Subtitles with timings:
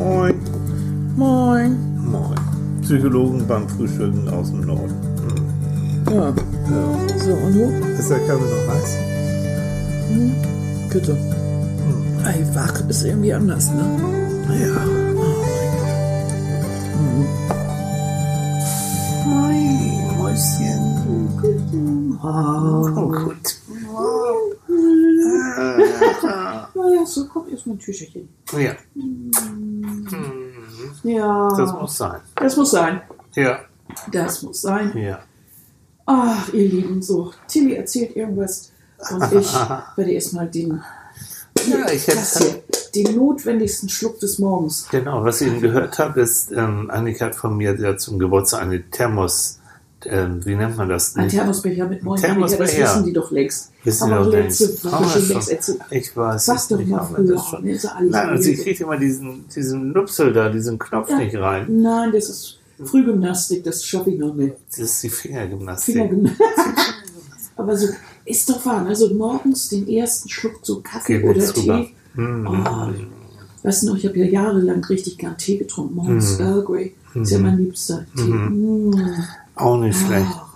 [0.00, 0.34] Moin.
[1.14, 1.76] Moin.
[2.10, 2.34] Moin.
[2.80, 4.96] Psychologen beim Frühstücken aus dem Norden.
[6.10, 6.28] Ja.
[6.28, 6.34] Ja.
[7.18, 7.64] So, und du?
[7.98, 8.96] Ist der Kaffee noch heiß?
[10.90, 11.12] Bitte.
[12.24, 13.84] Ey, wach ist irgendwie anders, ne?
[14.58, 14.74] Ja.
[16.96, 17.20] Oh
[19.28, 20.82] Moin, Mäuschen.
[22.22, 23.46] Oh, gut.
[26.74, 28.28] Naja, so, komm, erstmal ein Tücherchen.
[28.58, 28.72] Ja,
[31.02, 31.48] Ja.
[31.56, 32.20] das muss sein.
[32.36, 33.00] Das muss sein.
[33.34, 33.60] Ja,
[34.12, 34.96] Das muss sein.
[34.96, 35.20] ja.
[36.06, 37.32] Ach, ihr Lieben, so.
[37.46, 38.72] Tilly erzählt irgendwas
[39.10, 39.52] und ich
[39.96, 40.82] werde erstmal den,
[41.66, 42.62] Ja, ich hätte.
[42.94, 44.88] den notwendigsten Schluck des Morgens.
[44.90, 48.62] Genau, was ich eben gehört habe, ist, ähm, Annika hat von mir ja zum Geburtstag
[48.62, 49.59] eine Thermos,
[50.06, 51.14] ähm, wie nennt man das?
[51.16, 52.80] Ein Thermosbecher mit neun Thermosbecher.
[52.80, 53.72] Das wissen die doch längst.
[53.84, 54.84] Wissen Aber wir doch längst.
[54.90, 55.78] Haben schon längst erzählt.
[55.90, 57.64] Ich weiß Sag es doch mal das schon.
[57.64, 58.64] Ne, Nein, sie gewesen.
[58.64, 61.18] kriegt immer diesen, diesen Nupsel da, diesen Knopf Ja.
[61.18, 61.66] nicht rein.
[61.82, 64.54] Nein, das ist Frühgymnastik, das schaffe ich noch nicht.
[64.70, 65.94] Das ist die Fingergymnastik.
[65.94, 66.46] Fingergymnastik.
[67.56, 67.88] Aber so,
[68.24, 71.52] ist doch wahr, also morgens den ersten Schluck so Kaffee Geht oder.
[71.52, 71.94] Tee.
[72.14, 72.46] Mm.
[72.46, 72.88] Oh,
[73.62, 76.44] weißt du noch, ich habe ja jahrelang richtig gern Tee getrunken, morgens Mhm.
[76.46, 76.94] Earl Grey.
[77.14, 78.22] Ist ja mein liebster Tee.
[78.22, 78.94] Mm.
[79.60, 80.26] Auch nicht schlecht.
[80.30, 80.46] Ah.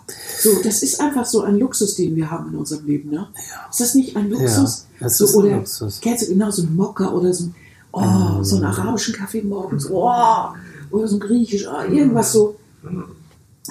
[0.41, 3.29] So, das ist einfach so ein Luxus, den wir haben in unserem Leben, ne?
[3.71, 4.87] Ist das nicht ein Luxus?
[5.01, 6.01] Ja, das so, ist ein oder, Luxus.
[6.03, 7.55] Kennst du genau so einen Mokka oder so, ein-
[7.93, 10.11] oh, so einen arabischen Kaffee morgens, oh,
[10.91, 12.57] oder so ein griechisch, oh, irgendwas so.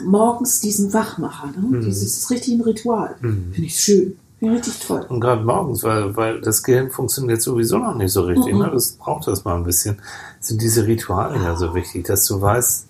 [0.03, 1.79] Morgens diesen Wachmacher, ne?
[1.81, 3.15] Dieses ist richtig ein Ritual.
[3.21, 4.17] Finde ich schön.
[4.43, 5.05] Ich richtig toll.
[5.07, 8.53] Und gerade morgens, weil, weil das Gehirn funktioniert sowieso noch nicht so richtig.
[8.53, 8.59] Mhm.
[8.59, 8.71] Ne?
[8.73, 10.01] Das braucht das mal ein bisschen.
[10.41, 12.87] Sind diese Rituale ja so wichtig, dass du weißt,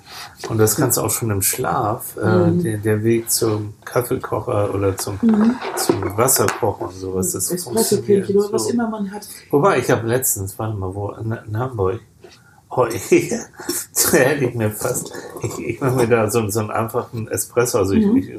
[0.49, 2.63] und das kannst du auch schon im Schlaf, äh, Mhm.
[2.63, 5.19] der, der Weg zum Kaffeekocher oder zum,
[5.77, 8.29] zum Wasserkochen und sowas, das funktioniert.
[8.31, 8.69] Oder was so.
[8.71, 9.27] immer man hat.
[9.51, 11.99] Wobei, ich habe letztens, warte mal, wo, in, in Hamburg,
[12.69, 12.85] oh,
[14.11, 17.77] da hätte ich mir fast, ich, ich mache mir da so, so einen einfachen Espresso,
[17.77, 18.31] also ich, ich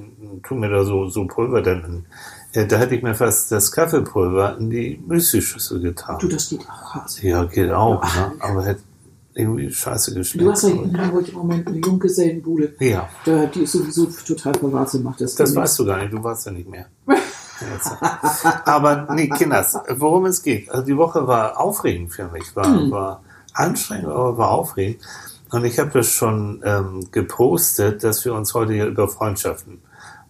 [0.42, 2.06] tue mir da so, so Pulver dann in.
[2.54, 6.18] Ja, da hätte ich mir fast das Kaffeepulver in die Müslischüssel getan.
[6.20, 7.26] Du, das geht auch Hase.
[7.26, 8.32] ja, geht auch, ne?
[8.38, 8.82] aber hätte
[9.34, 10.46] irgendwie scheiße geschmeckt.
[10.46, 12.74] Du hast ja in Hamburg im Moment eine Junggesellenbude.
[12.78, 15.34] ja, Da, die ist sowieso total verwahrt, macht das.
[15.34, 16.86] das weißt du gar nicht, du warst ja nicht mehr.
[18.64, 20.70] Aber nee, Kinders, worum es geht.
[20.70, 22.90] Also die Woche war aufregend für mich, war, Hm.
[22.90, 23.22] war
[23.52, 25.02] anstrengend, aber war aufregend.
[25.50, 29.80] Und ich habe das schon ähm, gepostet, dass wir uns heute hier über Freundschaften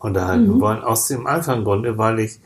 [0.04, 0.60] unterhalten Mhm.
[0.60, 0.82] wollen.
[0.82, 2.40] Aus dem einfachen Grunde, weil ich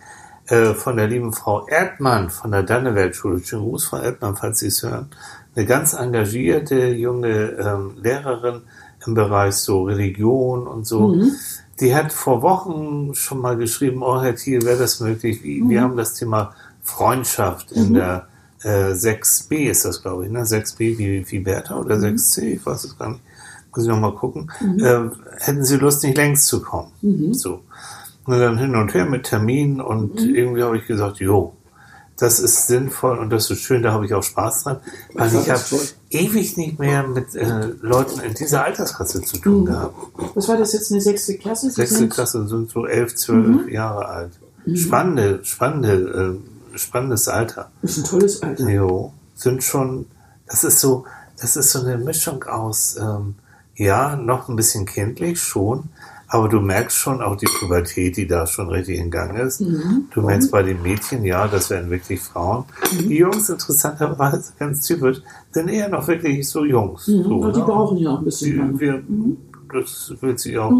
[0.46, 4.68] äh, von der lieben Frau Erdmann von der Dannewelt-Schule, schönen Gruß, Frau Erdmann, falls Sie
[4.68, 5.08] es hören,
[5.54, 8.62] eine ganz engagierte junge ähm, Lehrerin
[9.06, 11.08] im Bereich so Religion und so.
[11.08, 11.32] Mhm.
[11.80, 15.42] Die hat vor Wochen schon mal geschrieben, oh Herr Thiel, wäre das möglich?
[15.42, 15.68] Wie, Mhm.
[15.70, 18.26] Wir haben das Thema Freundschaft in der
[18.64, 20.42] äh, 6b ist das, glaube ich, ne?
[20.44, 22.04] 6b wie, wie Bertha oder Mhm.
[22.16, 23.20] 6c, ich weiß es gar nicht.
[23.74, 24.50] Muss ich noch mal gucken.
[24.80, 26.90] Äh, hätten Sie Lust, nicht längst zu kommen?
[27.02, 27.34] Mhm.
[27.34, 27.60] So.
[28.24, 31.54] Und dann hin und her mit Terminen und irgendwie habe ich gesagt, jo,
[32.18, 34.78] das ist sinnvoll und das ist schön, da habe ich auch Spaß dran,
[35.14, 35.62] weil ich habe
[36.10, 39.94] ewig nicht mehr mit äh, Leuten in dieser Altersklasse zu tun gehabt.
[40.34, 41.70] Was war das jetzt, eine sechste Klasse?
[41.70, 44.32] Sie Sechste Klasse sind so elf, zwölf Jahre alt.
[44.74, 46.40] Spannende, spannende,
[46.74, 47.70] äh, spannendes Alter.
[47.82, 48.68] Das ist ein tolles Alter.
[48.68, 50.06] Jo, sind schon,
[50.46, 51.04] das ist so,
[51.40, 53.36] das ist so eine Mischung aus, ähm,
[53.78, 55.84] ja, noch ein bisschen kindlich schon,
[56.26, 59.60] aber du merkst schon auch die Pubertät, die da schon richtig in Gang ist.
[60.12, 62.64] Du merkst bei den Mädchen, ja, das werden wirklich Frauen.
[62.92, 65.22] Die Jungs, interessanterweise, ganz typisch,
[65.52, 67.06] sind eher noch wirklich so Jungs.
[67.06, 67.22] Mhm.
[67.22, 67.64] So, die ne?
[67.64, 69.02] brauchen ja auch ein bisschen Die, wir,
[69.72, 70.72] Das wird sich auch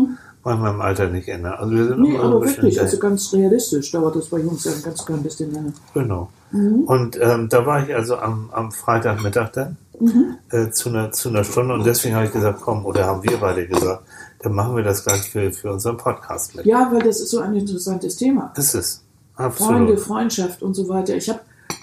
[0.42, 1.54] bei meinem Alter nicht ändern.
[1.54, 3.10] Also wir sind Nee, immer aber wirklich, also dahin.
[3.10, 5.72] ganz realistisch dauert das bei Jungs ja ein ganz klein bisschen länger.
[5.94, 6.30] Genau.
[6.50, 6.84] Mhm.
[6.84, 10.36] Und ähm, da war ich also am, am Freitagmittag dann Mhm.
[10.50, 13.36] äh, zu, einer, zu einer Stunde und deswegen habe ich gesagt, komm, oder haben wir
[13.38, 14.03] beide gesagt,
[14.41, 16.64] dann machen wir das gleich für, für unseren Podcast mit.
[16.66, 18.53] Ja, weil das ist so ein interessantes Thema.
[18.54, 19.03] Das ist
[19.34, 20.00] Freunde, absolut.
[20.00, 21.16] Freundschaft und so weiter.
[21.16, 21.41] Ich habe,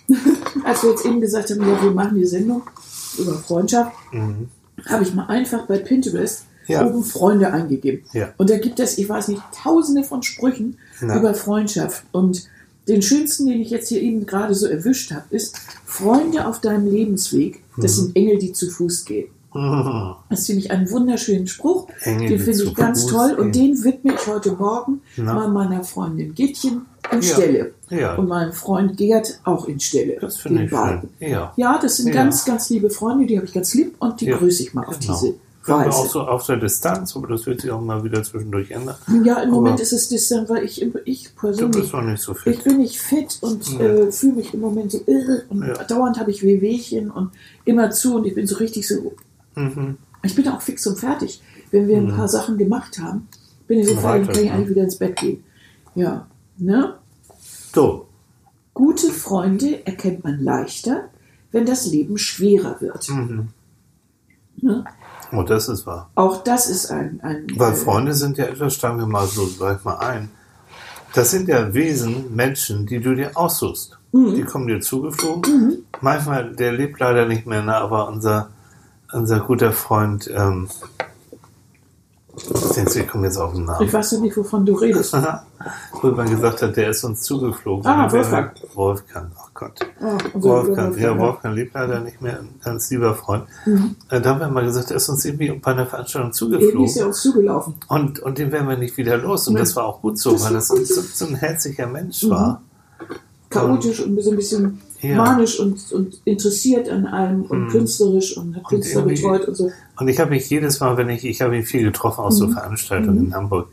[0.66, 2.64] als wir jetzt eben gesagt haben, ja, wir machen die Sendung
[3.18, 3.92] über Freundschaft,
[4.90, 6.74] habe ich mal einfach bei Pinterest Mhm.
[6.74, 6.84] Ja.
[6.84, 8.06] oben Freunde eingegeben.
[8.14, 8.30] Ja.
[8.38, 11.16] Und da gibt es, ich weiß nicht, tausende von Sprüchen Ja.
[11.20, 12.04] über Freundschaft.
[12.12, 12.48] Und
[12.88, 16.88] den schönsten, den ich jetzt hier eben gerade so erwischt habe, ist Freunde auf deinem
[16.88, 17.62] Lebensweg.
[17.78, 18.02] Das Mhm.
[18.04, 19.28] sind Engel, die zu Fuß gehen.
[20.30, 21.88] Das finde ich einen wunderschönen Spruch.
[22.02, 23.32] Engel, den finde ich ganz Fuß toll.
[23.40, 23.76] Und gehen.
[23.76, 25.34] den widme ich heute Morgen Na.
[25.34, 26.82] mal meiner Freundin Gittchen
[27.12, 27.34] in Ja.
[27.34, 27.74] Stelle.
[27.90, 28.16] Ja.
[28.16, 30.18] Und meinem Freund Gerd auch in Stelle.
[30.20, 30.78] Das finde ich schön.
[30.78, 31.10] beiden.
[31.22, 31.54] Ja.
[31.56, 32.14] Ja, das sind Ja.
[32.16, 35.00] ganz, ganz liebe Freunde, die habe ich ganz lieb und die grüße ich mal auf
[35.00, 35.14] Genau.
[35.22, 35.36] diese
[35.68, 36.12] Weiß auch ich.
[36.12, 38.96] so auf der Distanz, aber das wird sich auch mal wieder zwischendurch ändern.
[39.24, 42.22] Ja, im Aber- Moment ist es distant, weil ich, ich Du persönlich bist noch nicht
[42.22, 42.64] so Ich fit.
[42.64, 43.80] bin nicht fit und Ja.
[43.80, 45.84] äh, fühle mich im Moment so irre und Ja.
[45.86, 47.32] dauernd habe ich Wehwehchen und
[47.66, 49.14] immer zu und ich bin so richtig so.
[49.56, 49.98] Mhm.
[50.24, 51.42] Ich bin auch fix und fertig.
[51.72, 53.28] Wenn wir ein paar Sachen gemacht haben,
[53.68, 54.52] bin ich so fertig, kann ich ne?
[54.54, 55.44] eigentlich wieder ins Bett gehen.
[55.96, 56.28] Ja,
[56.58, 56.96] ne?
[57.74, 58.08] So,
[58.74, 61.06] Gute Freunde erkennt man leichter,
[61.54, 63.08] wenn das Leben schwerer wird.
[63.10, 63.48] mhm.
[64.62, 64.84] Ne?
[65.38, 66.10] Oh, das ist wahr.
[66.16, 67.20] Auch das ist ein.
[67.24, 70.30] ein Weil äh, Freunde sind ja etwas, steigen wir mal so gleich mal ein.
[71.14, 73.98] Das sind ja Wesen, Menschen, die du dir aussuchst.
[74.12, 74.36] Mhm.
[74.36, 75.86] Die kommen dir zugeflogen.
[76.02, 78.50] Manchmal, der lebt leider nicht mehr, ne, aber unser,
[79.14, 80.68] unser guter Freund, ähm,
[82.38, 83.86] ich komme jetzt auf den Namen.
[83.86, 85.14] Ich weiß ja nicht, wovon du redest.
[86.02, 87.86] Wo man gesagt hat, der ist uns zugeflogen.
[87.88, 88.52] Ah, Wolfgang.
[88.76, 89.80] Wolfgang, ach Gott.
[90.02, 91.56] Ah, Wolfgang, ja, Wolfgang.
[91.56, 93.46] Lebt leider nicht mehr, ein ganz lieber Freund.
[93.66, 93.96] Mhm.
[94.10, 96.38] Äh, Da haben wir mal gesagt, er ist uns irgendwie bei einer Veranstaltung Eben ist
[96.38, 96.92] zugeflogen.
[96.98, 97.76] er uns zugelaufen.
[97.88, 99.48] Und, und den werden wir nicht wieder los.
[99.48, 99.64] Und Nein.
[99.64, 100.76] das war auch gut so, Das weil das so.
[100.84, 102.30] so ein herzlicher Mensch Mhm.
[102.32, 102.62] war.
[103.50, 105.18] chaotisch und so ein bisschen Ja.
[105.18, 107.70] manisch und, und interessiert an allem und Mhm.
[107.70, 109.72] künstlerisch und hat Künstler irgendwie- betreut und so.
[110.00, 112.48] Und ich habe mich jedes Mal, wenn ich, ich habe ihn viel getroffen aus so
[112.50, 113.68] Veranstaltungen in Hamburg,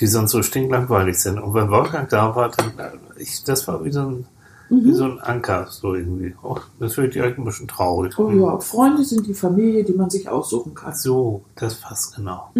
[0.00, 1.38] die sonst so stinklangweilig sind.
[1.38, 2.72] Und wenn Wolfgang da war, dann,
[3.18, 4.26] ich, das war wie so ein,
[4.70, 6.34] wie so ein Anker, so irgendwie.
[6.42, 8.16] Oh, das wird direkt ein bisschen traurig.
[8.18, 10.94] Oh ja, Freunde sind die Familie, die man sich aussuchen kann.
[10.94, 12.50] So, das passt genau.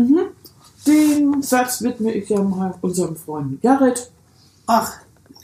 [0.87, 4.11] Den Satz widme ich ja mal unserem Freund Jared.
[4.67, 4.93] Ach,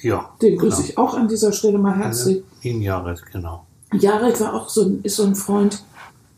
[0.07, 0.31] ja.
[0.41, 0.89] Den grüße genau.
[0.89, 2.43] ich auch an dieser Stelle mal herzlich.
[2.63, 3.65] Ihn Jared, genau.
[3.93, 5.83] Jared war auch so ein, ist so ein Freund,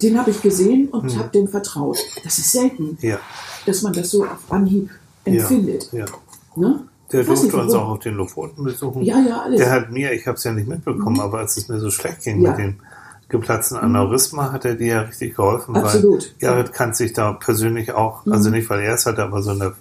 [0.02, 1.18] den habe ich gesehen und Hm.
[1.18, 1.98] habe dem vertraut.
[2.24, 3.18] Das ist selten, Ja,
[3.66, 4.90] dass man das so auf Anhieb
[5.24, 5.88] empfindet.
[5.92, 6.04] ja.
[6.56, 6.80] Ne?
[7.10, 7.74] Der durfte uns warum.
[7.74, 9.02] auch auf den Lofoten besuchen.
[9.02, 9.58] Ja, ja, alles.
[9.58, 12.22] Der hat mir, ich habe es ja nicht mitbekommen, aber als es mir so schlecht
[12.22, 12.50] ging Ja.
[12.50, 12.74] mit dem
[13.30, 15.74] geplatzten Aneurysma, hat er dir ja richtig geholfen.
[15.76, 16.34] Absolut.
[16.40, 19.52] Weil Jared kann sich da persönlich auch, also nicht weil er es hatte, aber so
[19.52, 19.74] in der,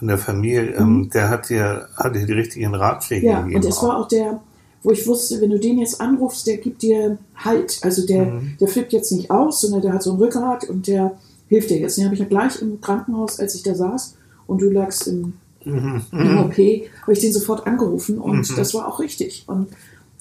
[0.00, 3.56] in der Familie, ähm, der hat dir, hat dir die richtigen Ratschläge Ja, gegeben.
[3.56, 4.40] und es war auch der,
[4.82, 7.78] wo ich wusste, wenn du den jetzt anrufst, der gibt dir Halt.
[7.82, 8.56] Also der, Mhm.
[8.60, 11.78] der flippt jetzt nicht aus, sondern der hat so ein Rückgrat und der hilft dir
[11.78, 11.96] jetzt.
[11.96, 14.14] Den habe ich ja gleich im Krankenhaus, als ich da saß
[14.46, 15.34] und du lagst im,
[15.64, 16.02] Mhm.
[16.12, 16.56] im OP,
[17.02, 19.44] habe ich den sofort angerufen und das war auch richtig.
[19.48, 19.68] Und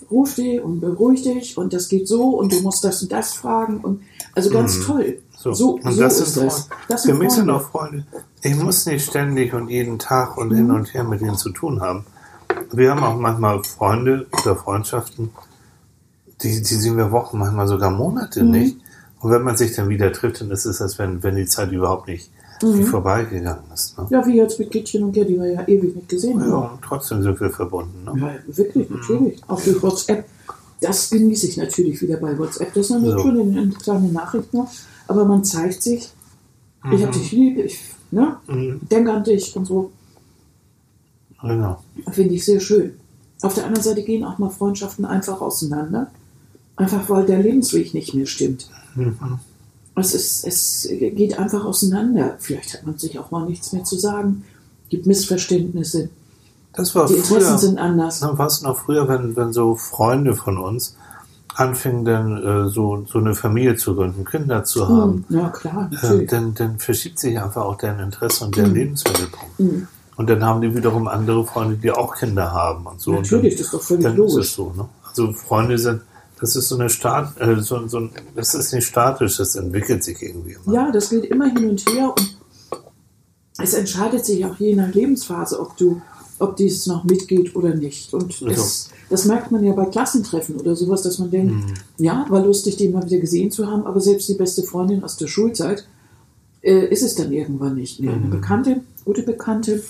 [0.10, 3.34] ruf dich und beruhig dich und das geht so und du musst das und das
[3.34, 4.02] fragen und
[4.36, 5.20] also ganz toll.
[5.38, 6.70] So, So, und so das ist das.
[6.88, 8.06] Das Für mich sind auch Freunde.
[8.42, 10.56] Ich muss nicht ständig und jeden Tag und Mhm.
[10.56, 12.06] hin und her mit denen zu tun haben.
[12.72, 15.32] Wir haben auch manchmal Freunde oder Freundschaften,
[16.42, 18.52] die, die sehen wir Wochen, manchmal sogar Monate Mhm.
[18.52, 18.78] nicht.
[19.22, 21.72] Und wenn man sich dann wieder trifft, dann ist es, als wenn, wenn die Zeit
[21.72, 22.30] überhaupt nicht
[22.62, 23.98] wie vorbeigegangen ist.
[23.98, 24.06] Ne?
[24.06, 24.10] Mhm.
[24.12, 26.50] Ja, wie jetzt mit Kittchen und Gerd, die wir ja ewig nicht gesehen haben.
[26.50, 28.06] Ja, und trotzdem sind wir verbunden.
[28.06, 28.14] Ne?
[28.48, 29.42] Ja, wirklich, natürlich.
[29.48, 30.26] Auch durch WhatsApp.
[30.86, 32.74] Das genieße ich natürlich wieder bei WhatsApp.
[32.74, 33.18] Das sind So.
[33.20, 34.70] schon eine, eine kleine Nachricht noch.
[35.08, 36.10] Aber man zeigt sich,
[36.94, 37.80] ich habe dich lieb, ich
[38.12, 38.82] ne, Mhm.
[38.92, 39.92] denke an dich und so.
[41.42, 41.84] Genau.
[42.12, 42.94] Finde ich sehr schön.
[43.42, 46.12] Auf der anderen Seite gehen auch mal Freundschaften einfach auseinander.
[46.76, 48.70] Einfach weil der Lebensweg nicht mehr stimmt.
[48.96, 49.18] Mhm.
[49.96, 52.36] Es, ist, es geht einfach auseinander.
[52.40, 54.44] Vielleicht hat man sich auch mal nichts mehr zu sagen.
[54.90, 56.10] Gibt Missverständnisse.
[56.76, 57.58] Das war Die Interessen früher.
[57.58, 58.22] sind anders.
[58.22, 60.96] Na, was noch früher, wenn, wenn so Freunde von uns
[61.56, 66.26] anfingen, dann äh, so, so eine Familie zu gründen, Kinder zu haben, Ja, klar, äh,
[66.26, 69.60] dann, dann verschiebt sich einfach auch deren Interesse und deren Lebensmittelpunkt.
[69.60, 69.88] Mhm.
[70.18, 73.14] Und dann haben die wiederum andere Freunde, die auch Kinder haben und so.
[73.14, 74.48] Natürlich, und das ist doch völlig dann, dann ist logisch.
[74.50, 74.74] es so.
[74.76, 74.88] Ne?
[75.08, 76.02] Also Freunde sind,
[76.40, 80.22] das ist so eine Stat, äh, so, so das ist nicht statisch, das entwickelt sich
[80.22, 80.74] irgendwie immer.
[80.74, 82.38] Ja, das geht immer hin und her und
[83.58, 86.02] es entscheidet sich auch je nach Lebensphase, ob du,
[86.40, 88.14] ob dies noch mitgeht oder nicht.
[88.14, 91.74] Und es, das merkt man ja bei Klassentreffen oder sowas, dass man denkt, Mhm.
[91.98, 95.18] ja, war lustig, den mal wieder gesehen zu haben, aber selbst die beste Freundin aus
[95.18, 95.88] der Schulzeit
[96.62, 98.16] äh, ist es dann irgendwann nicht mehr.
[98.16, 98.24] Mhm.
[98.24, 99.84] Eine Bekannte, gute Bekannte,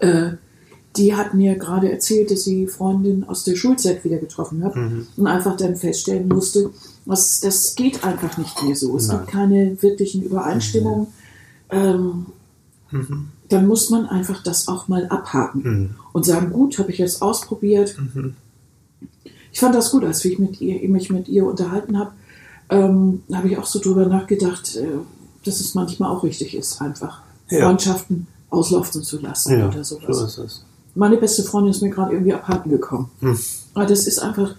[0.00, 0.30] äh,
[0.96, 5.06] die hat mir gerade erzählt, dass sie Freundin aus der Schulzeit wieder getroffen hat Mhm.
[5.16, 6.70] und einfach dann feststellen musste,
[7.04, 8.96] was, das geht einfach nicht mehr so.
[8.96, 9.18] Es Nein.
[9.18, 11.06] gibt keine wirklichen Übereinstimmungen.
[11.70, 12.26] Ähm,
[12.90, 13.28] Mhm.
[13.48, 15.90] Dann muss man einfach das auch mal abhaken Mhm.
[16.12, 17.96] und sagen, gut, habe ich jetzt ausprobiert.
[19.52, 22.12] Ich fand das gut, als ich mit ihr, mich mit ihr unterhalten habe,
[22.70, 24.86] ähm, habe ich auch so drüber nachgedacht, äh,
[25.44, 27.66] dass es manchmal auch richtig ist, einfach Ja.
[27.66, 30.38] Freundschaften auslaufen zu lassen Ja, oder so sowas.
[30.38, 30.64] es.
[30.94, 33.10] Meine beste Freundin ist mir gerade irgendwie abhanden gekommen.
[33.20, 33.38] Hm.
[33.74, 34.54] Aber das ist einfach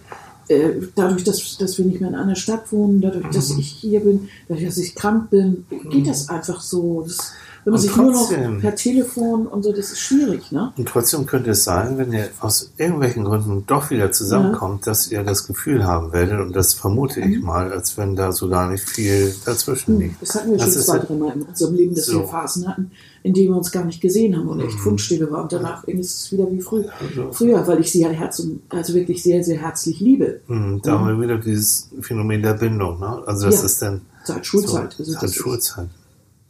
[0.48, 3.60] äh, dadurch, dass, dass wir nicht mehr in einer Stadt wohnen, dadurch, dass Mhm.
[3.60, 7.04] ich hier bin, dadurch, dass ich krank bin, geht das einfach so.
[7.06, 7.32] Das,
[7.64, 10.72] Wenn man Und sich nur noch trotzdem- per Telefon und so, das ist schwierig, ne?
[10.78, 15.22] Und trotzdem könnte es sein, wenn ihr aus irgendwelchen Gründen doch wieder zusammenkommt, dass ihr
[15.24, 17.32] das Gefühl haben werdet, und das vermute Mhm.
[17.32, 20.22] ich mal, als wenn da so gar nicht viel dazwischen liegt.
[20.22, 22.14] Das hatten wir Das schon zwei, ja- dreimal in unserem Leben, dass So.
[22.18, 22.22] Mhm.
[22.22, 22.90] wir Phasen hatten,
[23.22, 25.42] in denen wir uns gar nicht gesehen haben und echt Fundstille war.
[25.42, 28.62] Und danach ist es wieder wie früh, Also- früher, weil ich sie ja Herz und,
[28.70, 30.40] also wirklich sehr, sehr herzlich liebe.
[30.46, 32.98] Hm, Da haben wir wieder dieses Phänomen der Bindung.
[33.00, 33.22] Ne?
[33.26, 33.66] Also das Ja.
[33.66, 34.92] ist dann Seit Schulzeit.
[34.94, 35.34] so, also seit das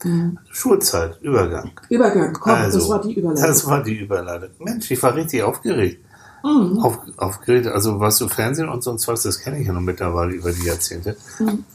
[0.05, 1.15] ist- Schulzeit.
[1.15, 1.71] Schulzeit, Übergang.
[1.89, 3.47] Übergang, komm, Also, das war die Überleitung.
[3.47, 4.49] Das war die Überleitung.
[4.59, 6.05] Mensch, ich war richtig aufgeregt.
[6.43, 6.79] Mhm.
[6.79, 10.33] Auf, aufgeregt, also was so Fernsehen und sonst was, das kenne ich ja noch mittlerweile
[10.33, 11.15] über die Jahrzehnte.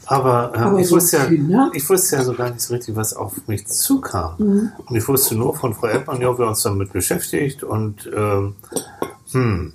[0.06, 0.66] Aber, ähm, Mhm.
[0.66, 1.70] Aber ich, so wusste ja, Kinder?
[1.72, 4.34] ich wusste ja so gar nicht so richtig, was auf mich zukam.
[4.38, 4.72] Mhm.
[4.86, 8.56] Und ich wusste nur von Frau Erdmann, ja, wir haben uns damit beschäftigt und ähm,
[9.30, 9.72] hm,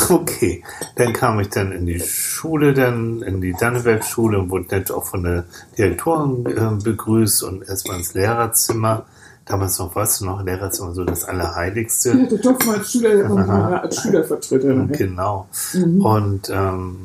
[0.10, 0.62] okay.
[0.96, 5.04] Dann kam ich dann in die Schule, dann in die Danneberg-Schule und wurde nett auch
[5.04, 5.44] von der
[5.76, 9.06] Direktorin äh, begrüßt und erstmal ins Lehrerzimmer.
[9.44, 12.10] Damals noch, weißt du noch, Lehrerzimmer so das Allerheiligste.
[12.10, 14.68] Ja, du durfst mal als, Schüler, als Schülervertreter.
[14.68, 14.88] Ne?
[14.96, 15.48] Genau.
[15.74, 16.04] Mhm.
[16.04, 16.96] Und ähm,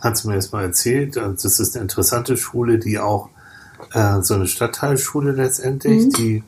[0.00, 1.16] hat sie mir das mal erzählt.
[1.18, 3.28] Und Das ist eine interessante Schule, die auch
[3.92, 6.10] äh, so eine Stadtteilschule letztendlich, Mhm.
[6.12, 6.42] die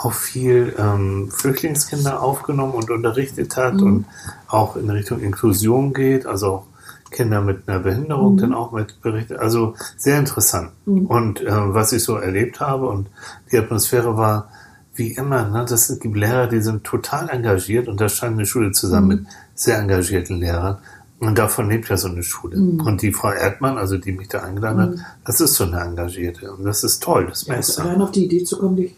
[0.00, 3.82] auch viel ähm, Flüchtlingskinder aufgenommen und unterrichtet hat Mhm.
[3.86, 4.04] und
[4.48, 6.66] auch in Richtung Inklusion geht, also auch
[7.10, 8.38] Kinder mit einer Behinderung Mhm.
[8.38, 9.38] dann auch mit berichtet.
[9.38, 10.70] Also sehr interessant.
[10.86, 13.08] Und äh, was ich so erlebt habe und
[13.50, 14.48] die Atmosphäre war
[14.94, 18.72] wie immer, ne, das gibt Lehrer, die sind total engagiert und da scheint eine Schule
[18.72, 19.14] zusammen Mhm.
[19.14, 20.78] mit sehr engagierten Lehrern.
[21.20, 22.56] Und davon lebt ja so eine Schule.
[22.56, 22.80] Mhm.
[22.82, 26.52] Und die Frau Erdmann, also die mich da eingeladen hat, das ist so eine Engagierte.
[26.52, 27.82] Und das ist toll, das Ja, du.
[27.82, 28.94] allein auf die Idee zu kommen, dich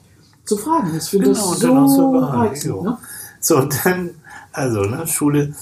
[0.51, 0.97] zu fragen.
[0.97, 2.83] Ich finde Genau, das und dann auch so so reizend.
[2.83, 2.99] Ne?
[3.41, 4.11] So, dann,
[4.53, 5.55] also, ne, Schule,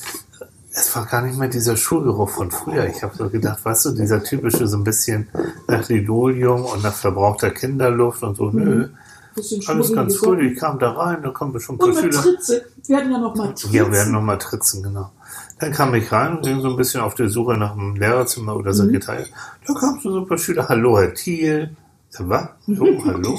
[0.73, 2.87] es war gar nicht mehr dieser Schulgeruch von früher.
[2.87, 5.29] Ich habe so gedacht, weißt du, dieser typische so ein bisschen
[5.67, 8.89] nach Linoleum und nach verbrauchter Kinderluft und so, nö.
[9.35, 10.41] Bisschen Alles ganz gut.
[10.41, 12.23] Ich kam da rein, da kommen bestimmt ein Und paar Schüler.
[12.23, 12.65] Tritze.
[12.87, 13.73] Wir hatten ja noch mal Tritzen.
[13.73, 15.13] Ja, wir hatten noch mal Tritzen, genau.
[15.61, 18.57] Dann kam ich rein und ging so ein bisschen auf der Suche nach einem Lehrerzimmer
[18.57, 19.29] oder Sekretariat.
[19.67, 20.69] Da kamen so ein paar Schüler.
[20.69, 21.77] Hallo, Herr Thiel.
[22.19, 22.49] Was?
[22.67, 23.39] Hallo, hallo?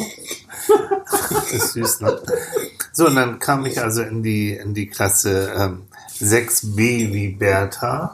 [1.31, 2.19] Das ist süß, ne?
[2.91, 5.81] So, und dann kam ich also in die, in die Klasse ähm,
[6.19, 8.13] 6b wie Bertha.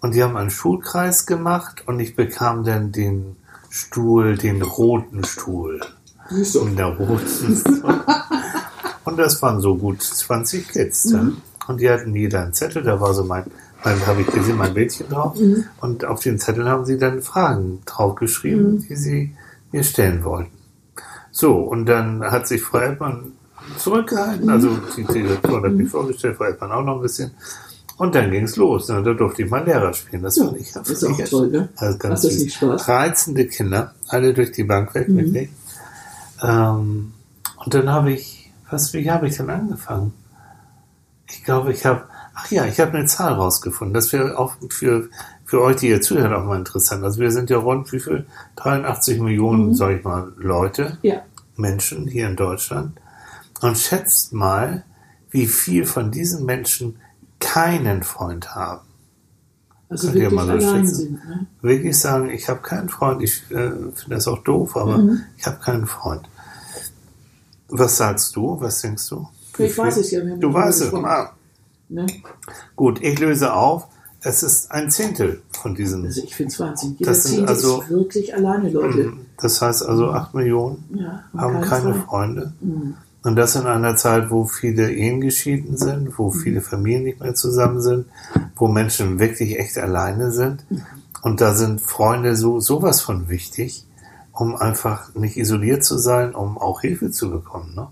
[0.00, 3.36] Und die haben einen Schulkreis gemacht und ich bekam dann den
[3.70, 5.80] Stuhl, den roten Stuhl.
[6.30, 6.60] Du.
[6.60, 7.62] In der roten.
[9.04, 11.42] Und das waren so gut 20 Kids dann.
[11.66, 13.44] Und die hatten jeder einen Zettel, da war so mein,
[13.84, 15.36] mein habe ich gesehen, mein Bildchen drauf.
[15.80, 19.36] Und auf den Zettel haben sie dann Fragen draufgeschrieben, die sie
[19.72, 20.50] mir stellen wollten.
[21.36, 23.32] So, und dann hat sich Frau Erdmann
[23.76, 27.32] zurückgehalten, also die Direktorin hat mich vorgestellt, Frau Erdmann auch noch ein bisschen.
[27.96, 28.88] Und dann ging es los.
[28.88, 30.22] Und da durfte ich mal Lehrer spielen.
[30.22, 31.68] Das Ja, fand ich ist auch echt- toll, ne?
[31.76, 32.88] Also ganz Macht das nicht Spaß?
[32.88, 35.48] Reizende Kinder, alle durch die Bank weg, wirklich.
[36.40, 37.12] Ähm,
[37.64, 40.12] und dann habe ich, was, wie habe ich denn angefangen?
[41.28, 42.02] Ich glaube, ich habe,
[42.34, 43.92] ach ja, ich habe eine Zahl rausgefunden.
[43.94, 45.08] Das wäre auch für,
[45.44, 47.04] für euch, die ihr zuhört, auch mal interessant.
[47.04, 48.26] Also wir sind ja rund, wie viel?
[48.56, 51.22] 83 Millionen, sag ich mal, Leute, Ja.
[51.56, 52.98] Menschen hier in Deutschland.
[53.60, 54.84] Und schätzt mal,
[55.30, 56.96] wie viel von diesen Menschen
[57.40, 58.80] keinen Freund haben.
[59.90, 61.12] Also Könnt ihr wirklich mal so sind.
[61.28, 61.46] Ne?
[61.60, 63.22] wirklich sagen, ich habe keinen Freund.
[63.22, 65.20] Ich äh, finde das auch doof, aber Mhm.
[65.36, 66.28] ich habe keinen Freund.
[67.68, 68.60] Was sagst du?
[68.60, 69.28] Was denkst du?
[69.58, 70.94] Ich weiß es ja, Du weißt es.
[70.94, 71.32] Ah,
[71.88, 72.06] Ne?
[72.74, 73.86] gut, ich löse auf.
[74.26, 76.04] Es ist ein Zehntel von diesen.
[76.06, 76.96] Also ich finde es Wahnsinn.
[76.98, 79.12] Jeder Das sind also- ist wirklich alleine, Leute.
[79.40, 82.04] Das heißt also, acht Millionen Ja, haben keine Freund.
[82.06, 82.52] Freunde.
[83.22, 87.34] Und das in einer Zeit, wo viele Ehen geschieden sind, wo viele Familien nicht mehr
[87.34, 88.06] zusammen sind,
[88.56, 90.64] wo Menschen wirklich echt alleine sind.
[91.22, 93.84] Und da sind Freunde so sowas von wichtig,
[94.32, 97.74] um einfach nicht isoliert zu sein, um auch Hilfe zu bekommen.
[97.74, 97.86] Ne?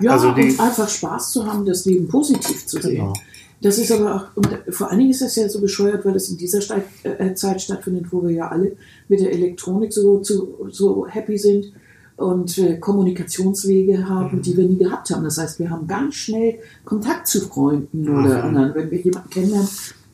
[0.00, 2.96] Ja, Also die- und einfach Spaß zu haben, das Leben positiv zu sehen.
[2.96, 3.12] Genau.
[3.60, 6.28] Das ist aber auch, und vor allen Dingen ist das ja so bescheuert, weil es
[6.28, 8.76] in dieser Stadt, äh, Zeit stattfindet, wo wir ja alle
[9.08, 11.72] mit der Elektronik so, so, so happy sind
[12.16, 15.24] und äh, Kommunikationswege haben, die wir nie gehabt haben.
[15.24, 18.44] Das heißt, wir haben ganz schnell Kontakt zu Freunden oder Mhm.
[18.56, 18.74] anderen.
[18.74, 19.68] Wenn wir jemanden kennenlernen,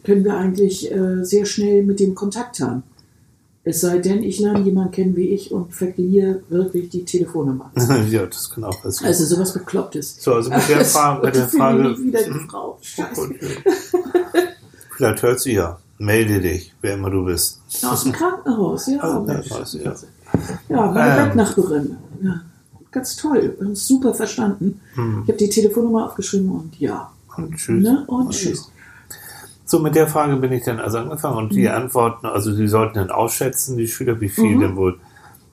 [0.04, 2.84] können wir eigentlich äh, sehr schnell mit dem Kontakt haben.
[3.62, 7.70] Es sei denn, ich lerne jemanden kennen wie ich und verliere wirklich die Telefonnummer.
[8.10, 9.08] ja, das kann auch passieren.
[9.08, 10.16] Also sowas Beklopptes.
[10.18, 12.78] so, also mit der Frage, mit der Frage wieder die Frau.
[12.80, 13.34] Scheiße.
[14.96, 15.78] vielleicht hört sie ja.
[15.98, 17.60] Melde dich, wer immer du bist.
[17.84, 19.00] Aus dem Krankenhaus, ja.
[19.00, 19.26] Aus dem.
[19.26, 19.94] Krankenhaus, ja.
[20.70, 21.26] Ja, meine Ähm.
[21.28, 21.96] Bettnachbarin.
[22.22, 22.40] Ja.
[22.90, 23.54] Ganz toll.
[23.58, 24.80] Wir haben es super verstanden.
[24.94, 25.22] Hm.
[25.24, 27.12] Ich habe die Telefonnummer aufgeschrieben und ja.
[27.36, 27.82] Und tschüss.
[27.82, 28.04] Ne?
[28.06, 28.69] Und tschüss.
[29.70, 31.74] So, mit der Frage bin ich dann also angefangen und die Mhm.
[31.74, 34.98] Antworten, also sie sollten dann ausschätzen, die Schüler, wie viel denn wohl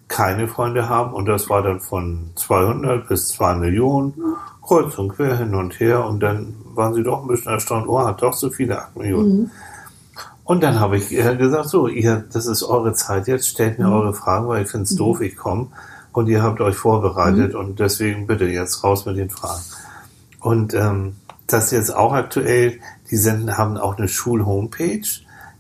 [0.08, 1.14] keine Freunde haben.
[1.14, 4.16] Und das war dann von 200 bis 2 Millionen,
[4.64, 6.04] kreuz und quer hin und her.
[6.04, 9.52] Und dann waren sie doch ein bisschen erstaunt, oh, hat doch so viele 8 Millionen.
[10.44, 14.16] Und dann habe ich gesagt, so, ihr, das ist eure Zeit jetzt, stellt mir eure
[14.16, 15.68] Fragen, weil ich finde es doof, ich komme
[16.12, 19.62] und ihr habt euch vorbereitet und deswegen bitte jetzt raus mit den Fragen.
[20.40, 25.02] Und ähm, das jetzt auch aktuell, die senden, haben auch eine Schul-Homepage,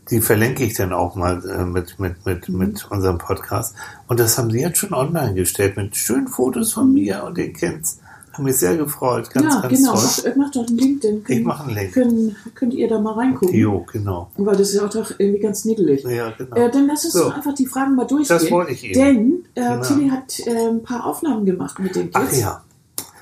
[0.09, 3.75] die verlinke ich dann auch mal äh, mit, mit, mit, mit unserem Podcast.
[4.07, 7.53] Und das haben sie jetzt schon online gestellt mit schönen Fotos von mir und den
[7.53, 7.99] Kids.
[8.31, 9.93] Haben mich sehr gefreut, ganz, ja, ganz genau.
[9.95, 10.03] toll.
[10.27, 11.91] Mach, mach doch einen Link, dann Ich können, mache einen Link.
[11.93, 13.55] können, könnt ihr da mal reingucken.
[13.55, 14.29] Jo, genau.
[14.37, 16.03] Weil das ist auch doch irgendwie ganz niedlich.
[16.03, 16.55] Ja, genau.
[16.55, 17.23] Äh, dann lass uns So.
[17.23, 18.37] doch einfach die Fragen mal durchgehen.
[18.37, 18.93] Das wollte ich eben.
[18.93, 19.77] Denn äh, Ja.
[19.81, 22.39] Tilly hat äh, ein paar Aufnahmen gemacht mit den Ach Kids.
[22.41, 22.61] ja,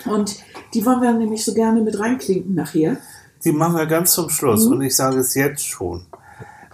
[0.06, 0.38] Und
[0.74, 2.98] die wollen wir nämlich so gerne mit reinklinken nachher.
[3.44, 4.72] die machen wir ganz zum Schluss Mhm.
[4.74, 6.06] und ich sage es jetzt schon.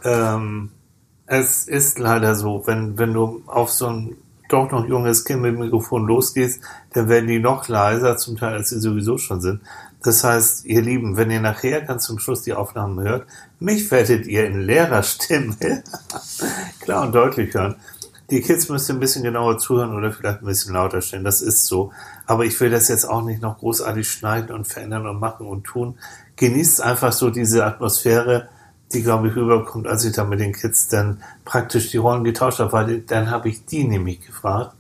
[0.04, 0.72] Ähm,
[1.26, 4.16] es ist leider so, wenn, wenn du auf so ein
[4.50, 6.60] doch noch junges Kind mit dem Mikrofon losgehst,
[6.94, 9.62] dann werden die noch leiser, zum Teil, als sie sowieso schon sind.
[10.04, 13.28] Das heißt, ihr Lieben, wenn ihr nachher ganz zum Schluss die Aufnahmen hört,
[13.60, 15.56] mich werdet ihr in Lehrerstimme
[16.82, 17.76] klar und deutlich hören.
[18.32, 21.24] Die Kids müsst ihr ein bisschen genauer zuhören oder vielleicht ein bisschen lauter stellen.
[21.24, 21.92] Das ist so.
[22.26, 25.66] Aber ich will das jetzt auch nicht noch großartig schneiden und verändern und machen und
[25.66, 25.96] tun.
[26.38, 28.48] Genießt einfach so diese Atmosphäre,
[28.94, 32.60] die, glaube ich, rüberkommt, als ich da mit den Kids dann praktisch die Rollen getauscht
[32.60, 34.74] habe, weil dann habe ich die nämlich gefragt.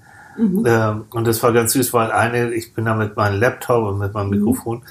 [0.65, 3.99] Ähm, und das war ganz süß, weil eine, ich bin da mit meinem Laptop und
[3.99, 4.83] mit meinem Mikrofon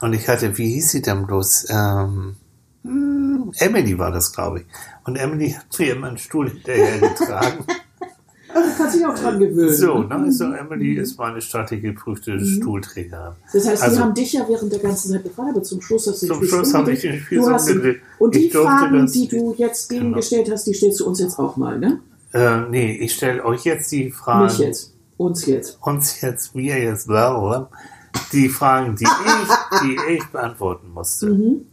[0.00, 1.66] und ich hatte, wie hieß sie denn bloß?
[1.70, 2.36] Ähm,
[2.82, 4.66] hm, Emily war das, glaube ich.
[5.04, 7.00] Und Emily hat mir immer einen Stuhl hinterher
[8.56, 9.74] Also kannst dich auch dran gewöhnen.
[9.74, 10.32] So, ne?
[10.32, 13.32] so Emily ist meine staatlich geprüfte Stuhlträgerin.
[13.52, 16.06] Das heißt, Also- die haben dich ja während der ganzen Zeit befragt, aber zum Schluss
[16.06, 17.76] hast du Zum Schluss habe ich den Spieß du hast ihn.
[17.76, 18.00] umgedreht.
[18.18, 20.16] Und die Fragen, das- die du jetzt denen Genau.
[20.16, 22.00] gestellt hast, die stellst du uns jetzt auch mal, ne?
[22.32, 24.44] Äh, nee, ich stelle euch jetzt die Fragen.
[24.46, 24.92] Nicht jetzt.
[25.18, 25.78] Uns jetzt.
[25.82, 27.70] Uns jetzt, wir jetzt, blablabla,
[28.32, 31.26] die Fragen, die ich, die ich beantworten musste.
[31.26, 31.66] Mhm.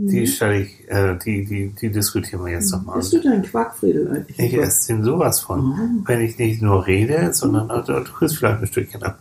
[0.00, 2.98] Die stelle ich, äh, die, die, die diskutieren wir jetzt nochmal.
[2.98, 4.38] Bist du dein Quarkfriedel eigentlich?
[4.38, 6.04] Ich esse den sowas von.
[6.06, 9.18] Wenn ich nicht nur rede, sondern auch, du kriegst vielleicht ein Stückchen ab.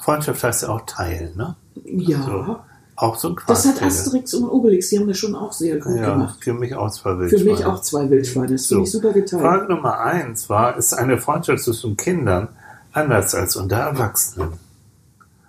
[0.00, 1.54] Freundschaft heißt ja auch teilen, ne?
[1.84, 2.22] Ja.
[2.22, 2.56] So.
[2.96, 3.80] Auch so ein Das hat.
[3.82, 6.38] Asterix und Obelix, die haben das schon auch sehr gut Ja, gemacht.
[6.42, 7.44] für mich auch zwei Für Wildschweine.
[7.52, 8.52] mich auch zwei Wildschweine.
[8.52, 9.42] Das finde ich super geteilt.
[9.42, 12.48] Frage Nummer eins war, ist eine Freundschaft zwischen Kindern
[12.92, 14.48] anders als unter Erwachsenen?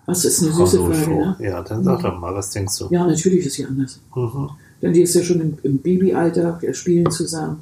[0.05, 1.35] Das ist eine süße Frage, ne?
[1.39, 2.87] Ja, dann sag doch mal, was denkst du?
[2.91, 3.99] Ja, natürlich ist sie anders.
[4.15, 4.49] Mhm.
[4.81, 7.61] Denn die ist ja schon im, im Babyalter, wir spielen zusammen.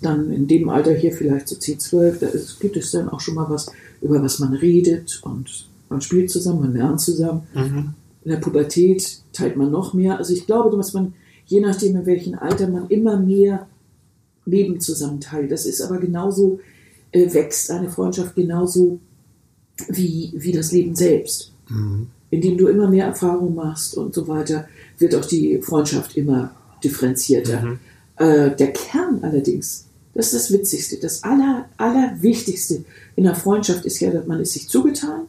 [0.00, 3.20] Dann in dem Alter hier vielleicht so 10, 12, da ist, gibt es dann auch
[3.20, 7.42] schon mal was, über was man redet und man spielt zusammen, man lernt zusammen.
[7.54, 7.94] Mhm.
[8.24, 10.18] In der Pubertät teilt man noch mehr.
[10.18, 11.14] Also ich glaube, dass man,
[11.46, 13.66] je nachdem in welchem Alter, man immer mehr
[14.46, 15.52] Leben zusammen teilt.
[15.52, 16.60] Das ist aber genauso,
[17.12, 19.00] äh, wächst eine Freundschaft genauso
[19.88, 21.52] wie, wie das Leben selbst.
[21.68, 22.08] Mhm.
[22.30, 24.68] Indem du immer mehr Erfahrung machst und so weiter,
[25.00, 26.50] wird auch die Freundschaft immer
[26.84, 27.60] differenzierter.
[27.62, 27.78] Mhm.
[28.16, 32.84] Äh, der Kern allerdings, das ist das Witzigste, das Aller, Allerwichtigste
[33.16, 35.22] in der Freundschaft ist ja, dass man ist sich zugetan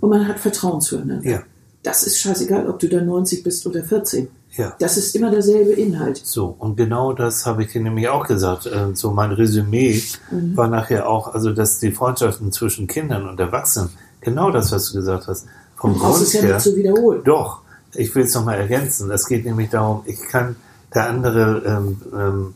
[0.00, 1.16] und man hat Vertrauen zueinander.
[1.22, 1.28] Mhm.
[1.28, 1.42] Ja,
[1.82, 4.28] Das ist scheißegal, ob du da 90 bist oder 14.
[4.56, 4.74] ja.
[4.78, 6.20] Das ist immer derselbe Inhalt.
[6.24, 8.66] So, und genau das habe ich dir nämlich auch gesagt.
[8.66, 10.56] Äh, So mein Resümee Mhm.
[10.56, 14.98] war nachher auch, also dass die Freundschaften zwischen Kindern und Erwachsenen, genau das, was du
[14.98, 17.20] gesagt hast, vom Grund es ja her, nicht zu wiederholen.
[17.24, 17.60] Doch,
[17.94, 19.10] ich will es nochmal ergänzen.
[19.10, 20.56] Es geht nämlich darum, ich kann,
[20.94, 22.54] der andere ähm, ähm,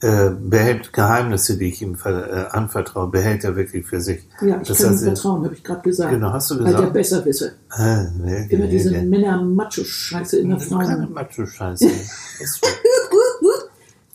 [0.00, 2.08] äh, behält Geheimnisse, die ich ihm äh,
[2.50, 4.28] anvertraue, behält er wirklich für sich.
[4.40, 6.10] Ja, ich das kann ihm vertrauen, habe ich gerade gesagt.
[6.10, 6.92] Genau, hast du Weil der gesagt?
[6.92, 7.46] Besserwisser.
[7.76, 9.02] Äh, nee, Immer nee, diese nee.
[9.02, 11.12] Männer-Macho-Scheiße in der Keine Frauen.
[11.12, 11.90] Macho-Scheiße.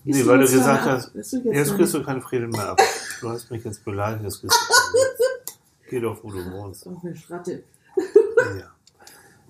[0.04, 2.82] Nee, weil du gesagt hast, jetzt jetzt kriegst du keine Frieden mehr ab.
[3.22, 5.32] Du hast mich jetzt beleidigt, jetzt kriegst du keine.
[5.90, 6.88] Geh doch, wo du wohnst.
[6.88, 7.64] Oh, eine Schratte.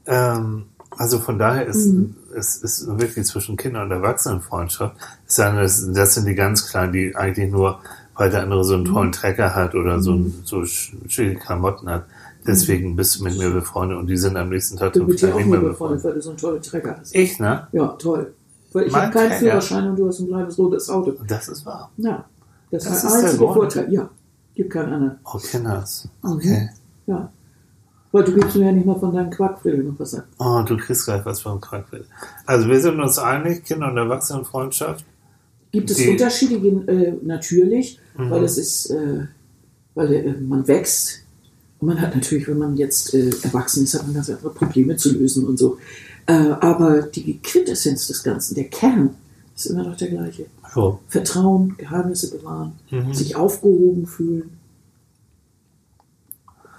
[0.06, 0.36] Ja.
[0.36, 0.65] Ähm,
[0.97, 2.15] also von daher ist Mhm.
[2.36, 4.95] es ist wirklich zwischen Kinder- und Erwachsenenfreundschaft.
[5.36, 7.80] Das, das sind die ganz kleinen, die eigentlich nur,
[8.15, 8.93] weil der andere so einen Mhm.
[8.93, 12.06] tollen Trecker hat oder so, ein- so sch- schöne Klamotten hat.
[12.45, 15.45] Deswegen bist du mit mir befreundet und die sind am nächsten Tag zum nicht nur
[15.45, 17.15] mehr befreundet, weil du so einen tollen Trecker hast.
[17.15, 17.67] Ich, ne?
[17.71, 18.34] Ja, toll.
[18.73, 19.39] Weil ich habe keinen Trecker.
[19.39, 21.13] Führerschein und du hast ein kleines rotes Auto.
[21.27, 21.91] Das ist wahr.
[21.97, 22.25] Ja,
[22.71, 23.38] das, Das ist der einzige.
[23.54, 23.93] Vorteil.
[23.93, 24.10] Ja,
[24.56, 25.19] gibt keinen anderen.
[25.25, 26.08] Oh, Kinders.
[26.23, 26.32] Mhm.
[26.32, 26.69] Okay.
[27.06, 27.30] Ja.
[28.12, 30.26] Weil du gibst mir ja nicht mal von deinem Quarkfriedel noch was ab.
[30.38, 32.04] Oh, du kriegst gleich was vom Krankheit.
[32.45, 35.06] Also wir sind uns einig, Kinder- und Erwachsenenfreundschaft.
[35.71, 36.56] Gibt es Unterschiede?
[36.91, 38.30] Äh, natürlich, Mhm.
[38.30, 39.26] weil es ist, äh,
[39.95, 41.19] weil äh, man wächst.
[41.80, 44.97] Und man hat natürlich, wenn man jetzt äh, erwachsen ist, hat man ganz andere Probleme
[44.97, 45.78] zu lösen und so.
[46.28, 49.12] Äh, aber die Quintessenz des Ganzen, der Kern,
[49.56, 50.45] ist immer noch der gleiche.
[50.74, 51.00] So.
[51.08, 53.13] Vertrauen, Geheimnisse bewahren, Mhm.
[53.13, 54.58] sich aufgehoben fühlen.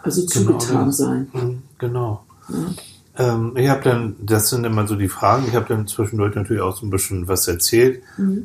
[0.03, 1.29] Also Genau, zugetan das- sein.
[1.33, 2.25] Mhm, Genau.
[3.19, 6.63] Ähm, ich habe dann, das sind immer so die Fragen, ich habe dann zwischendurch natürlich
[6.63, 8.03] auch so ein bisschen was erzählt,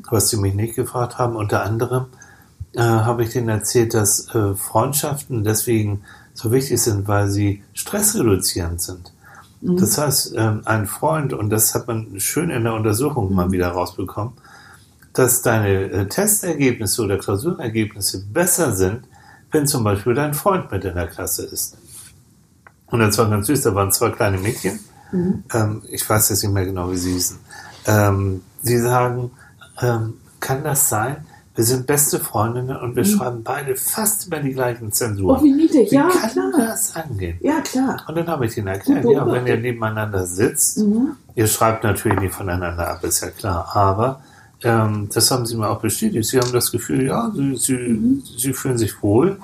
[0.10, 1.36] was sie mich nicht gefragt haben.
[1.36, 2.06] Unter anderem
[2.74, 6.02] äh, habe ich denen erzählt, dass äh, Freundschaften deswegen
[6.34, 9.14] so wichtig sind, weil sie stressreduzierend sind.
[9.62, 13.70] Das heißt, ähm, ein Freund, und das hat man schön in der Untersuchung mal wieder
[13.70, 14.34] rausbekommen,
[15.14, 19.06] dass deine äh, Testergebnisse oder Klausurenergebnisse besser sind,
[19.58, 21.78] wenn zum Beispiel dein Freund mit in der Klasse ist.
[22.92, 24.80] Und das war ganz süß, da waren zwei kleine Mädchen.
[25.54, 27.38] Ähm, ich weiß jetzt nicht mehr genau, wie sie hießen.
[27.88, 29.32] Ähm, sie sagen,
[29.82, 31.26] ähm, kann das sein?
[31.56, 35.40] Wir sind beste Freundinnen und wir schreiben beide fast immer die gleichen Zensuren.
[35.40, 35.90] Oh, wie niedlich.
[35.90, 36.52] Wie Ja, kann klar.
[36.56, 37.40] das angehen?
[37.42, 38.06] Ja, klar.
[38.08, 41.14] Und dann habe ich ihnen erklärt, ja, wenn ihr nebeneinander sitzt, Mhm.
[41.34, 44.22] ihr schreibt natürlich nicht voneinander ab, ist ja klar, aber
[44.64, 46.28] ähm, das haben sie mir auch bestätigt.
[46.30, 48.24] Sie haben das Gefühl, ja, sie, sie, Mhm.
[48.38, 49.38] sie fühlen sich wohl.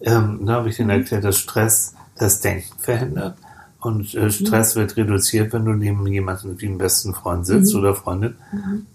[0.00, 3.36] Ähm, dann habe ich ihnen erklärt, dass Stress das Denken verhindert
[3.80, 7.94] und äh, Stress wird reduziert, wenn du neben jemandem wie einem besten Freund sitzt oder
[7.94, 8.34] Freundin.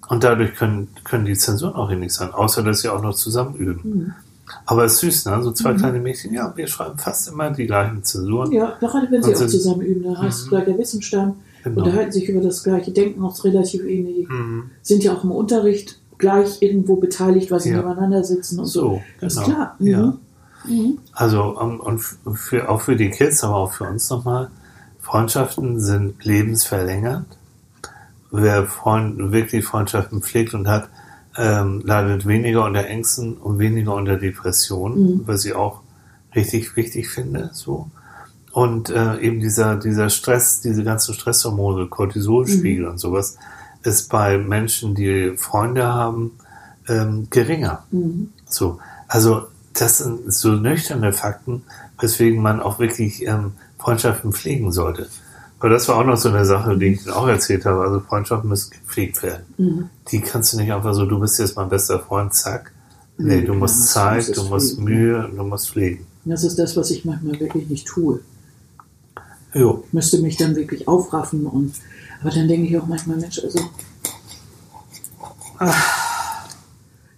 [0.10, 3.56] Und dadurch können, können die Zensuren auch wenig sein, außer dass sie auch noch zusammen
[3.56, 4.14] üben.
[4.66, 5.42] Aber es ist süß, ne?
[5.42, 8.52] So zwei kleine Mädchen, ja, wir schreiben fast immer die gleichen Zensuren.
[8.52, 11.82] Ja, gerade wenn sie auch zusammen üben, da heißt es gleich der Wissensstand, Genau.
[11.84, 14.72] unterhalten sich über das gleiche Denken, auch relativ ähnlich, Mhm.
[14.82, 17.78] sind ja auch im Unterricht gleich irgendwo beteiligt, weil sie Ja.
[17.78, 19.02] nebeneinander sitzen und so.
[19.20, 19.48] So, Ist genau.
[19.48, 19.76] klar.
[19.80, 19.88] Mhm.
[19.88, 20.14] Ja.
[21.14, 24.50] Also um, und für, auch für die Kids, aber auch für uns nochmal,
[25.02, 27.26] Freundschaften sind lebensverlängernd.
[28.32, 30.88] Wer Freund, wirklich Freundschaften pflegt und hat,
[31.38, 35.82] ähm, leidet weniger unter Ängsten und weniger unter Depressionen, was ich auch
[36.36, 37.50] richtig wichtig finde.
[37.54, 37.90] So.
[38.54, 43.36] Und äh, eben dieser, dieser Stress, diese ganzen Stresshormone, Cortisolspiegel und sowas,
[43.84, 46.32] ist bei Menschen, die Freunde haben,
[46.88, 47.84] ähm, geringer.
[48.46, 51.64] So, also das sind so nüchterne Fakten,
[52.00, 55.08] weswegen man auch wirklich ähm, Freundschaften pflegen sollte.
[55.60, 57.82] Aber das war auch noch so eine Sache, die ich auch erzählt habe.
[57.82, 59.46] Also Freundschaften müssen gepflegt werden.
[60.12, 62.72] Die kannst du nicht einfach so, du bist jetzt mein bester Freund, zack.
[63.18, 64.80] Nee, du musst Zeit, du musst.
[64.80, 66.06] Mühe, du musst pflegen.
[66.26, 68.20] Das ist das, was ich manchmal wirklich nicht tue.
[69.86, 71.74] Ich müsste mich dann wirklich aufraffen und
[72.22, 73.60] aber dann denke ich auch manchmal, Mensch, also
[75.60, 75.74] ah,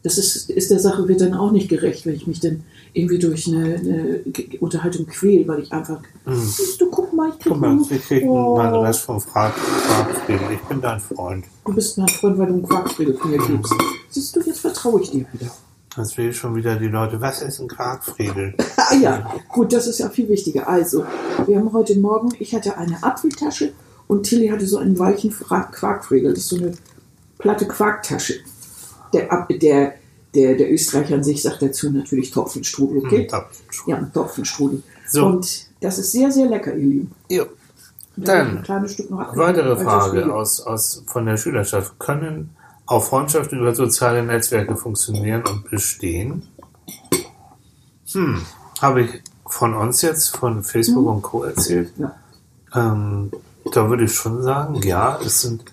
[0.06, 3.19] das ist, ist der Sache wird dann auch nicht gerecht, wenn ich mich dann irgendwie
[3.19, 4.24] durch eine, eine
[4.60, 8.30] Unterhaltung quäle, weil ich einfach, siehst du, guck mal, ich krieg Guck mal, wir kriegen
[8.30, 10.45] oh, mal den Rest vom Fragfrieden.
[10.54, 11.45] Ich bin dein Freund.
[11.65, 13.74] Du bist mein Freund, weil du einen Quarkfriede von mir gibst.
[14.10, 15.52] Siehst du, jetzt vertraue ich dir wieder.
[15.98, 18.54] Jetzt will schon wieder die Leute, was ist ein Quarkfriedel?
[18.88, 20.68] Ah ja, gut, das ist ja viel wichtiger.
[20.70, 21.06] Also,
[21.48, 23.74] wir haben heute Morgen, ich hatte eine Apfeltasche
[24.08, 26.32] und Tilly hatte so einen weichen Quarkfriegel.
[26.32, 26.74] Das ist so eine
[27.40, 28.36] platte Quarktasche.
[29.12, 29.96] Der, der,
[30.36, 33.24] der, der Österreicher an sich sagt dazu natürlich Topfenstrudel, okay?
[33.24, 33.50] Hm, top.
[33.88, 34.84] Ja, Topfenstrudel.
[35.08, 35.26] So.
[35.26, 37.12] Und das ist sehr, sehr lecker, ihr Lieben.
[37.28, 37.42] Ich
[38.18, 41.98] Dann ein kleines Stück noch Apfel- Weitere Frage aus, aus, von der Schülerschaft.
[41.98, 42.55] Können
[42.86, 46.48] auch Freundschaften über soziale Netzwerke funktionieren und bestehen?
[48.12, 48.45] Hm,
[48.82, 51.43] habe ich von uns jetzt, von Facebook und Co.
[51.43, 51.91] erzählt?
[51.98, 52.15] Ja.
[52.74, 53.32] Ähm,
[53.71, 55.63] da würde ich schon sagen, ja, es sind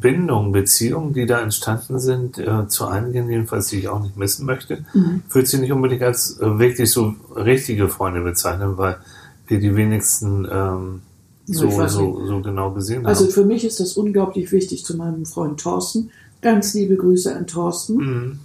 [0.00, 4.44] Bindungen, Beziehungen, die da entstanden sind, äh, zu einigen jedenfalls, die ich auch nicht missen
[4.44, 4.84] möchte.
[5.26, 8.98] Ich würde sie nicht unbedingt als äh, wirklich so richtige Freunde bezeichnen, weil
[9.46, 11.02] wir die wenigsten ähm,
[11.50, 13.32] so, so, so genau gesehen Also haben.
[13.32, 16.10] für mich ist das unglaublich wichtig zu meinem Freund Thorsten.
[16.42, 18.38] Ganz liebe Grüße an Thorsten Mhm.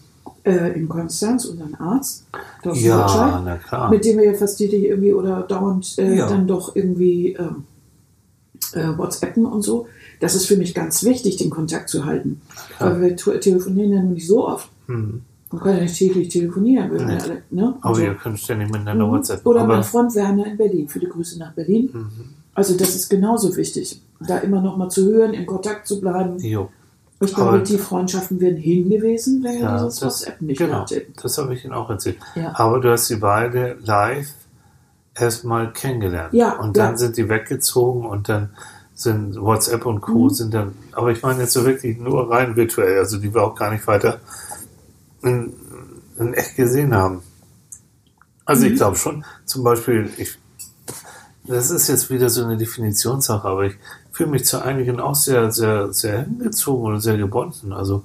[0.45, 2.25] äh, in Konstanz, unseren Arzt.
[2.63, 3.89] Thorsten Ja, Gottschalk, na klar.
[3.89, 6.27] Mit dem wir ja fast täglich irgendwie oder dauernd äh, Ja.
[6.29, 7.65] dann doch irgendwie ähm,
[8.73, 9.87] äh, WhatsAppen und so.
[10.19, 12.41] Das ist für mich ganz wichtig, den Kontakt zu halten.
[12.77, 12.93] Klar.
[12.93, 14.69] Weil wir te- telefonieren ja nur nicht so oft.
[14.87, 15.21] Mhm.
[15.51, 16.91] Man kann ja nicht täglich telefonieren.
[16.91, 17.13] Wir Nee.
[17.13, 17.75] ja alle, ne?
[17.81, 19.11] Aber Also- ihr könnt ständig miteinander Mhm.
[19.11, 19.45] WhatsApp.
[19.45, 20.87] Oder mein Freund Werner in Berlin.
[20.89, 21.89] Viele Grüße nach Berlin.
[21.93, 22.09] Mhm.
[22.55, 26.37] Also das ist genauso wichtig, da immer noch mal zu hören, in Kontakt zu bleiben.
[26.39, 26.69] jo.
[27.21, 30.85] Ich glaube, die Freundschaften wären hin gewesen, wenn wir Ja, dieses das, WhatsApp nicht genau,
[30.89, 31.13] hätten.
[31.21, 32.17] das habe ich Ihnen auch erzählt.
[32.35, 32.51] Ja.
[32.55, 34.27] Aber du hast sie beide live
[35.15, 36.33] erstmal kennengelernt.
[36.33, 36.97] Ja, Und dann ja.
[36.97, 38.49] sind die weggezogen und dann
[38.93, 40.25] sind WhatsApp und Co.
[40.25, 40.29] Mhm.
[40.31, 43.55] sind dann, aber ich meine jetzt so wirklich nur rein virtuell, also die wir auch
[43.55, 44.19] gar nicht weiter
[45.21, 45.53] in,
[46.19, 47.21] in echt gesehen haben.
[48.43, 48.71] Also Mhm.
[48.73, 50.37] ich glaube schon, zum Beispiel, ich,
[51.45, 53.73] das ist jetzt wieder so eine Definitionssache, aber ich
[54.11, 57.73] fühle mich zu einigen auch sehr, sehr, sehr hingezogen oder sehr gebunden.
[57.73, 58.03] Also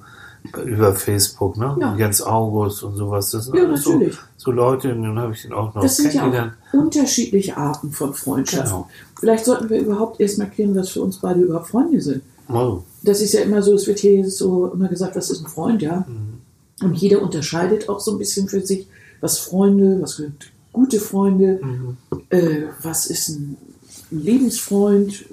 [0.65, 1.75] über Facebook, ne?
[1.79, 1.95] Ja.
[1.95, 3.31] Jens August und sowas.
[3.31, 4.01] Das sind Ja, alles so,
[4.37, 7.91] so Leute, und dann habe ich den auch noch Das sind ja auch unterschiedliche Arten
[7.91, 8.69] von Freundschaften.
[8.71, 8.89] Genau.
[9.19, 12.23] Vielleicht sollten wir überhaupt erst mal klären, was für uns beide überhaupt Freunde sind.
[12.51, 15.47] Oh, Das ist ja immer so, es wird hier so immer gesagt, was ist ein
[15.49, 16.05] Freund, ja.
[16.07, 16.39] Mhm.
[16.85, 18.87] Und jeder unterscheidet auch so ein bisschen für sich,
[19.21, 20.21] was Freunde, was
[20.71, 21.59] gute Freunde,
[22.29, 23.57] äh, was ist ein
[24.11, 25.25] Lebensfreund,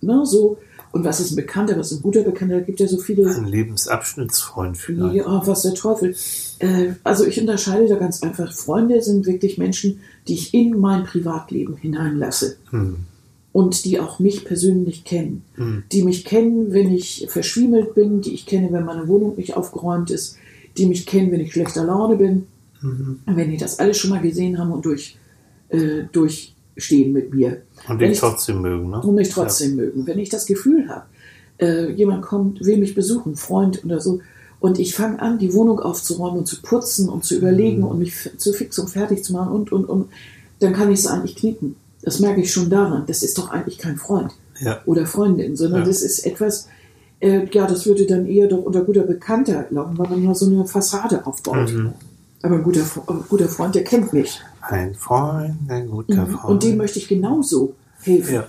[0.00, 0.58] ne, so.
[0.92, 2.54] Und was ist ein Bekannter, was ist ein guter Bekannter?
[2.54, 3.28] Da gibt ja so viele.
[3.28, 5.14] Ein Lebensabschnittsfreund vielleicht.
[5.14, 6.14] Ja, was der Teufel.
[6.58, 8.50] Äh, also ich unterscheide da ganz einfach.
[8.52, 12.56] Freunde sind wirklich Menschen, die ich in mein Privatleben hineinlasse.
[12.70, 12.96] Hm.
[13.52, 15.42] Und die auch mich persönlich kennen.
[15.92, 20.10] Die mich kennen, wenn ich verschwiemelt bin, die ich kenne, wenn meine Wohnung nicht aufgeräumt
[20.10, 20.36] ist,
[20.76, 22.46] die mich kennen, wenn ich schlechter Laune bin.
[22.82, 23.20] Mhm.
[23.26, 25.16] Wenn die das alles schon mal gesehen haben und durch,
[25.70, 27.62] äh, durchstehen mit mir.
[27.88, 29.00] Und dich ich- trotzdem mögen, ne?
[29.00, 30.06] und mich trotzdem mögen.
[30.06, 31.04] Wenn ich das Gefühl habe,
[31.58, 34.20] äh, jemand kommt, will mich besuchen, Freund oder so,
[34.60, 38.30] und ich fange an, die Wohnung aufzuräumen und zu putzen und zu überlegen und mich
[38.38, 40.08] zu fix und fertig zu machen und, und, und,
[40.60, 41.76] dann kann ich es eigentlich knicken.
[42.02, 43.04] Das merke ich schon daran.
[43.06, 44.80] Das ist doch eigentlich kein Freund Ja.
[44.86, 45.86] oder Freundin, sondern Ja.
[45.86, 46.68] das ist etwas,
[47.20, 50.46] äh, ja, das würde dann eher doch unter guter Bekannter laufen, weil man ja so
[50.46, 51.70] eine Fassade aufbaut.
[51.72, 51.92] Mhm.
[52.42, 54.40] Aber ein guter, ein guter Freund, der kennt mich.
[54.60, 56.44] Ein Freund, ein guter Freund.
[56.44, 56.50] Mhm.
[56.50, 58.34] Und dem möchte ich genauso helfen.
[58.34, 58.46] Ja.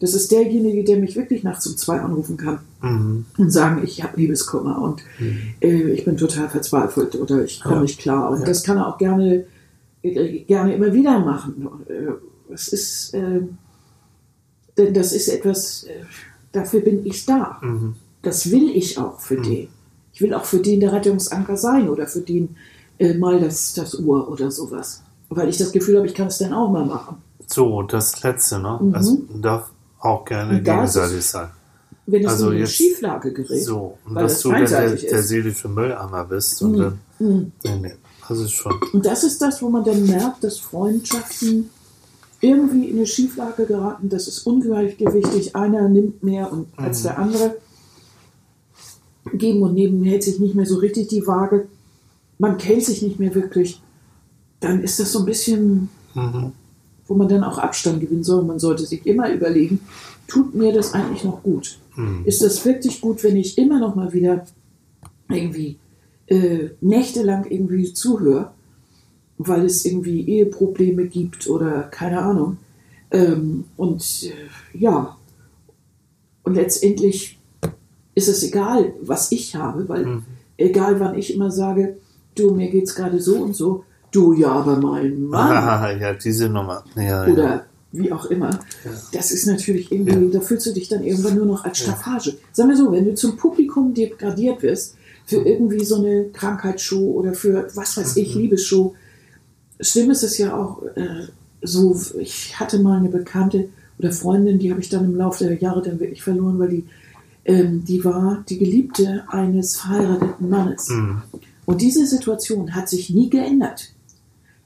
[0.00, 3.24] Das ist derjenige, der mich wirklich nachts um zwei anrufen kann Mhm.
[3.36, 5.02] und sagen, ich habe Liebeskummer und
[5.60, 7.82] äh, ich bin total verzweifelt oder ich komme Ja.
[7.82, 8.30] nicht klar.
[8.30, 8.46] Und Ja.
[8.46, 9.44] das kann er auch gerne,
[10.02, 11.68] äh, gerne immer wieder machen.
[11.88, 12.12] Äh,
[12.52, 13.42] Es ist, äh,
[14.76, 16.04] denn das ist etwas, äh,
[16.52, 17.58] dafür bin ich da.
[17.62, 17.94] Mhm.
[18.22, 19.68] Das will ich auch für den.
[20.14, 22.48] Ich will auch für den der Rettungsanker sein oder für den äh,
[23.18, 25.02] mal das, das Uhr oder sowas.
[25.28, 27.16] Weil ich das Gefühl habe, ich kann es dann auch mal machen.
[27.46, 28.78] So, das letzte, ne?
[28.80, 28.92] Mhm.
[28.92, 31.48] Das darf auch gerne gegenseitig sein.
[32.06, 34.66] Wenn es Also in eine jetzt- Schieflage gerät, So, und weil dass das du dann
[34.66, 36.76] der, der seelische Mülleimer bist und Mhm.
[36.78, 37.00] dann.
[37.18, 37.52] Mhm.
[37.64, 37.94] Nee, nee,
[38.28, 38.72] das ist schon.
[38.92, 41.68] Und das ist das, wo man dann merkt, dass Freundschaften
[42.40, 44.08] irgendwie in eine Schieflage geraten.
[44.08, 45.54] Das ist ungleichgewichtig.
[45.56, 47.56] Einer nimmt mehr und, als der andere.
[49.34, 51.66] Geben und nehmen hält sich nicht mehr so richtig die Waage.
[52.38, 53.82] Man kennt sich nicht mehr wirklich.
[54.60, 56.52] Dann ist das so ein bisschen, Mhm.
[57.06, 58.44] wo man dann auch Abstand gewinnen soll.
[58.44, 59.80] Man sollte sich immer überlegen,
[60.26, 61.78] tut mir das eigentlich noch gut?
[61.96, 62.22] Mhm.
[62.24, 64.44] Ist das wirklich gut, wenn ich immer noch mal wieder
[65.28, 65.78] irgendwie
[66.26, 68.50] äh, nächtelang irgendwie zuhöre,
[69.38, 72.58] weil es irgendwie Eheprobleme gibt oder keine Ahnung.
[73.10, 75.16] Ähm, und äh, ja,
[76.42, 77.38] und letztendlich
[78.14, 80.22] ist es egal, was ich habe, weil Mhm.
[80.58, 81.96] egal wann ich immer sage,
[82.38, 86.48] du, mir geht's gerade so und so, du ja, aber mein Mann Ah, ja, diese
[86.48, 86.84] Nummer.
[86.96, 87.64] Ja, oder ja.
[87.92, 88.50] wie auch immer.
[88.50, 88.90] Ja.
[89.12, 92.36] Das ist natürlich irgendwie, da fühlst du dich dann irgendwann nur noch als Staffage.
[92.52, 94.96] Sag mal so, wenn du zum Publikum degradiert wirst,
[95.26, 98.40] für irgendwie so eine Krankheitsshow oder für was weiß ich, Mhm.
[98.42, 98.94] Liebesshow,
[99.80, 101.26] schlimm ist es ja auch äh,
[101.62, 105.58] so, ich hatte mal eine Bekannte oder Freundin, die habe ich dann im Laufe der
[105.58, 106.84] Jahre dann wirklich verloren, weil die,
[107.44, 110.88] ähm, die war die Geliebte eines verheirateten Mannes.
[110.88, 111.22] Mhm.
[111.68, 113.92] Und diese Situation hat sich nie geändert.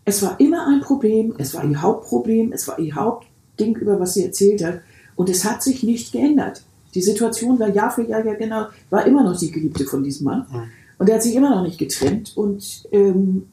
[0.05, 4.15] Es war immer ein Problem, es war ihr Hauptproblem, es war ihr Hauptding, über was
[4.15, 4.83] sie erzählt hat.
[5.17, 6.63] Und es hat sich nicht geändert.
[6.95, 10.27] Die Situation war Jahr für Jahr ja genau, war immer noch die Geliebte von diesem
[10.27, 10.47] Mann.
[10.49, 10.63] Mhm.
[10.99, 12.37] Und er hat sich immer noch nicht getrennt.
[12.37, 13.49] Und ähm,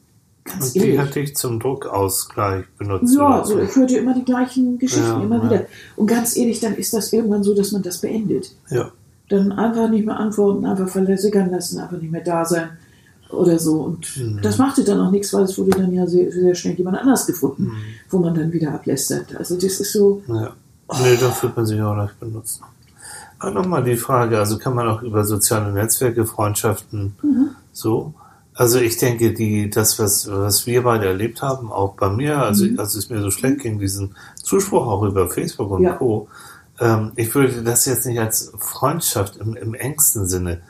[0.60, 0.98] Und die ehrlich.
[1.00, 3.16] hat dich zum Druckausgleich benutzt.
[3.16, 3.58] Ja, so.
[3.58, 5.44] ich hörte immer die gleichen Geschichten, Ja, immer ja.
[5.44, 5.66] wieder.
[5.96, 8.54] Und ganz ehrlich, dann ist das irgendwann so, dass man das beendet.
[8.70, 8.92] ja.
[9.28, 12.70] Dann einfach nicht mehr antworten, einfach verlässern lassen, einfach nicht mehr da sein
[13.32, 13.80] oder so.
[13.82, 14.40] Und Mhm.
[14.42, 17.26] das machte dann auch nichts, weil es wurde dann ja sehr, sehr schnell jemand anders
[17.26, 17.76] gefunden, Mhm.
[18.10, 19.34] wo man dann wieder ablästert.
[19.36, 20.52] Also das ist so, Ja.
[21.02, 22.60] Nee, da fühlt man sich auch leicht benutzt.
[23.38, 27.50] Aber nochmal die Frage, also kann man auch über soziale Netzwerke, Freundschaften Mhm.
[27.72, 28.12] so?
[28.54, 32.66] Also ich denke, die, das, was, was wir beide erlebt haben, auch bei mir, also
[32.66, 32.78] Mhm.
[32.78, 35.92] als es mir so schlecht ging, diesen Zuspruch auch über Facebook und Ja.
[35.92, 36.28] Co.,
[36.80, 40.60] ähm, ich würde das jetzt nicht als Freundschaft im, im engsten Sinne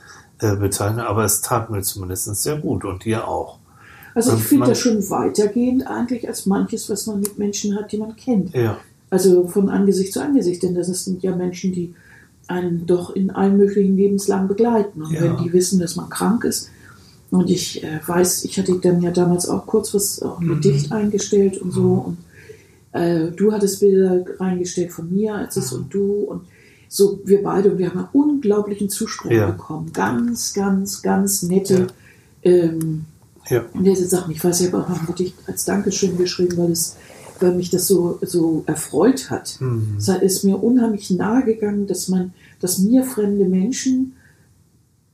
[0.41, 3.59] äh, bezeichnen, aber es tat mir zumindest sehr gut und dir auch.
[4.15, 7.99] also ich finde das schon weitergehend eigentlich als manches, was man mit Menschen hat, die
[7.99, 8.55] man kennt.
[8.55, 8.77] Ja.
[9.11, 11.95] Also von Angesicht zu Angesicht, denn das sind ja Menschen, die
[12.49, 15.03] einen doch in allen möglichen Lebenslagen begleiten.
[15.03, 15.23] Und Ja.
[15.23, 16.69] wenn die wissen, dass man krank ist,
[17.31, 20.61] und ich äh, weiß, ich hatte dann ja damals auch kurz was, auch Mhm.
[20.61, 22.19] Gedicht eingestellt und so, und
[23.01, 25.79] äh, du hattest Bilder reingestellt von mir, als es Mhm.
[25.79, 26.41] und du, und
[26.93, 29.53] so wir beide, und wir haben einen unglaublichen Zuspruch Ja.
[29.53, 29.93] bekommen.
[29.93, 31.87] Ganz, ganz, ganz nette,
[32.43, 33.05] ähm,
[33.49, 33.65] Ja.
[33.75, 34.33] nette Sachen.
[34.33, 36.97] Ich weiß, ich habe auch noch Gedicht als Dankeschön geschrieben, weil, es,
[37.39, 39.57] weil mich das so, so erfreut hat.
[39.61, 39.95] Mhm.
[39.99, 44.15] Es ist mir unheimlich nahe gegangen, dass man, dass mir fremde Menschen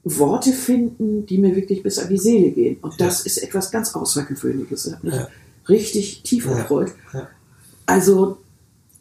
[0.03, 2.79] Worte finden, die mir wirklich bis an die Seele gehen.
[2.81, 4.85] Und das ist etwas ganz Außergewöhnliches.
[4.85, 5.29] Das hat mich Ja.
[5.69, 6.53] richtig tief Ja.
[6.53, 6.93] erfreut.
[7.13, 7.29] Ja.
[7.87, 8.39] Also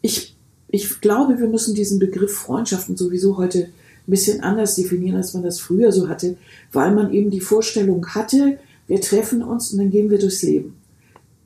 [0.02, 0.35] ich,
[0.68, 3.68] ich glaube, wir müssen diesen Begriff Freundschaften sowieso heute
[4.06, 6.36] ein bisschen anders definieren, als man das früher so hatte,
[6.72, 10.76] weil man eben die Vorstellung hatte, wir treffen uns und dann gehen wir durchs Leben.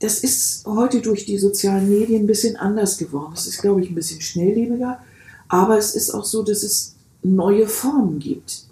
[0.01, 3.33] das ist heute durch die sozialen Medien ein bisschen anders geworden.
[3.35, 4.99] Es ist, glaube ich, ein bisschen schnelllebiger,
[5.49, 8.65] aber es ist auch so, dass es neue Formen gibt.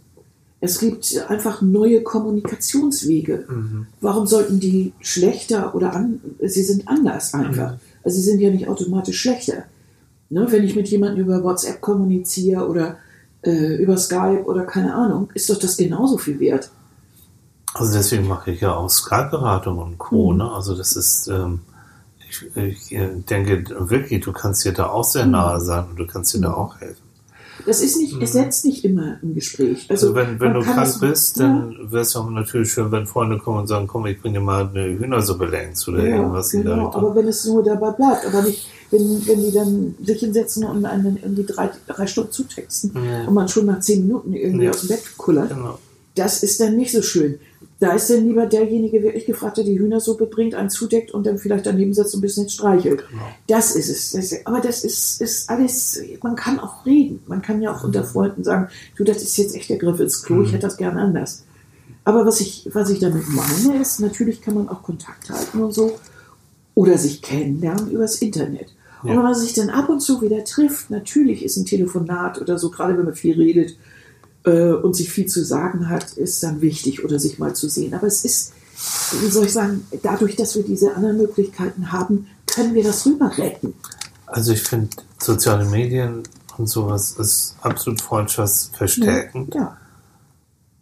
[0.60, 3.46] Es gibt einfach neue Kommunikationswege.
[3.48, 3.86] Mhm.
[4.00, 7.72] Warum sollten die schlechter oder an, sie sind anders einfach.
[7.72, 7.78] Mhm.
[8.02, 9.64] Also sie sind ja nicht automatisch schlechter.
[10.30, 12.98] Ne, wenn ich mit jemandem über WhatsApp kommuniziere oder
[13.42, 16.70] äh, über Skype oder keine Ahnung, ist doch das genauso viel wert.
[17.74, 20.32] Also deswegen mache ich ja auch Skype-Beratung und Co.
[20.32, 20.38] Mhm.
[20.38, 20.50] Ne?
[20.52, 21.60] Also das ist, ähm,
[22.28, 25.32] ich, ich äh, denke wirklich, du kannst dir da auch sehr Mhm.
[25.32, 27.02] nahe sein und du kannst dir da auch helfen.
[27.66, 29.88] Das ist nicht, es setzt nicht immer ein Gespräch.
[29.88, 29.92] Mhm.
[29.92, 33.60] Also wenn, wenn du krank bist, dann wäre es auch natürlich schön, wenn Freunde kommen
[33.60, 36.74] und sagen, komm, ich bringe dir mal eine Hühnersuppe längst oder ja, irgendwas in der
[36.74, 37.04] genau, Richtung.
[37.04, 40.84] aber wenn es nur dabei bleibt, aber nicht, wenn, wenn die dann sich hinsetzen und
[40.84, 43.26] einen irgendwie drei, drei Stunden zutexten Ja.
[43.26, 44.70] und man schon nach zehn Minuten irgendwie Ja.
[44.70, 45.78] aus dem Bett kullert, Genau.
[46.14, 47.38] das ist dann nicht so schön.
[47.80, 51.38] Da ist dann lieber derjenige wirklich gefragt, der die Hühnersuppe bringt, einen zudeckt und dann
[51.38, 53.04] vielleicht daneben sitzt und ein bisschen streichelt.
[53.08, 53.22] Genau.
[53.46, 54.10] Das ist es.
[54.12, 57.20] Das ist, aber das ist, ist alles, man kann auch reden.
[57.28, 60.22] Man kann ja auch unter Freunden sagen, du, das ist jetzt echt der Griff ins
[60.24, 61.44] Klo, ich hätte das gerne anders.
[62.04, 65.72] Aber was ich, was ich damit meine, ist, natürlich kann man auch Kontakt halten und
[65.74, 65.98] so
[66.74, 68.68] oder sich kennenlernen übers Internet.
[69.02, 69.16] Und Ja.
[69.16, 72.70] wenn man sich dann ab und zu wieder trifft, natürlich ist ein Telefonat oder so,
[72.70, 73.76] gerade wenn man viel redet
[74.44, 77.94] äh, und sich viel zu sagen hat, ist dann wichtig oder sich mal zu sehen.
[77.94, 78.52] Aber es ist,
[79.20, 83.30] wie soll ich sagen, dadurch, dass wir diese anderen Möglichkeiten haben, können wir das rüber
[83.36, 83.74] retten.
[84.26, 84.88] Also ich finde
[85.20, 86.22] soziale Medien
[86.56, 89.54] und sowas ist absolut freundschaftsverstärkend.
[89.54, 89.76] Ja.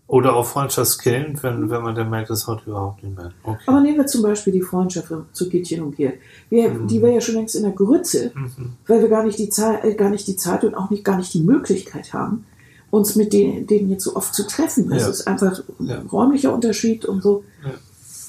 [0.09, 3.33] Oder auch freundschaftskillend, wenn, wenn man dann merkt, das haut überhaupt nicht mehr.
[3.43, 3.59] Okay.
[3.67, 6.15] Aber nehmen wir zum Beispiel die Freundschaft zu Gittchen und Gerd.
[6.49, 8.75] Wir, Die wäre ja schon längst in der Grütze, Mhm.
[8.87, 11.17] weil wir gar nicht, die Zeit, äh, gar nicht die Zeit und auch nicht, gar
[11.17, 12.45] nicht die Möglichkeit haben,
[12.93, 14.89] uns mit denen, denen jetzt so oft zu treffen.
[14.91, 15.09] Das Ja.
[15.09, 16.03] ist einfach ein Ja.
[16.13, 17.43] räumlicher Unterschied und so.
[17.65, 17.73] Ja.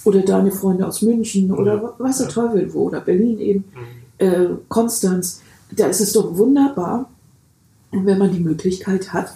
[0.04, 1.94] Oder deine Freunde aus München oder Ja.
[2.00, 2.30] was der.
[2.30, 3.66] Teufel wo, oder Berlin eben,
[4.20, 4.26] Mhm.
[4.26, 5.42] äh, Konstanz.
[5.72, 7.08] Da ist es doch wunderbar,
[7.92, 9.32] wenn man die Möglichkeit hat,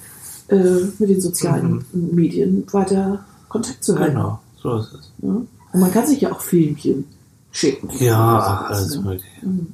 [0.52, 4.16] äh, mit den sozialen Medien weiter Kontakt zu halten.
[4.16, 5.12] Genau, so ist es.
[5.22, 5.30] Ja?
[5.30, 7.06] Und man kann sich ja auch Filmchen
[7.52, 7.90] schicken.
[8.00, 9.26] Ja, alles mögliche.
[9.46, 9.74] Mhm.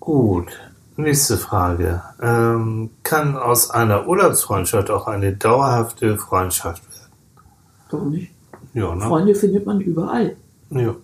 [0.00, 0.48] Gut,
[0.96, 2.02] nächste Frage.
[2.20, 7.12] Ähm, kann aus einer Urlaubsfreundschaft auch eine dauerhafte Freundschaft werden?
[7.90, 8.32] Warum nicht?
[8.74, 9.04] Ja, ne?
[9.04, 10.36] Freunde findet man überall.
[10.70, 10.94] Ja.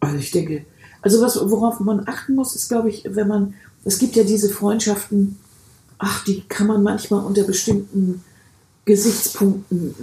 [0.00, 0.64] Also ich denke,
[1.02, 3.54] also was, worauf man achten muss, ist, glaube ich, wenn man,
[3.84, 5.38] es gibt ja diese Freundschaften,
[5.98, 8.22] ach, die kann man manchmal unter bestimmten
[8.84, 9.94] Gesichtspunkten,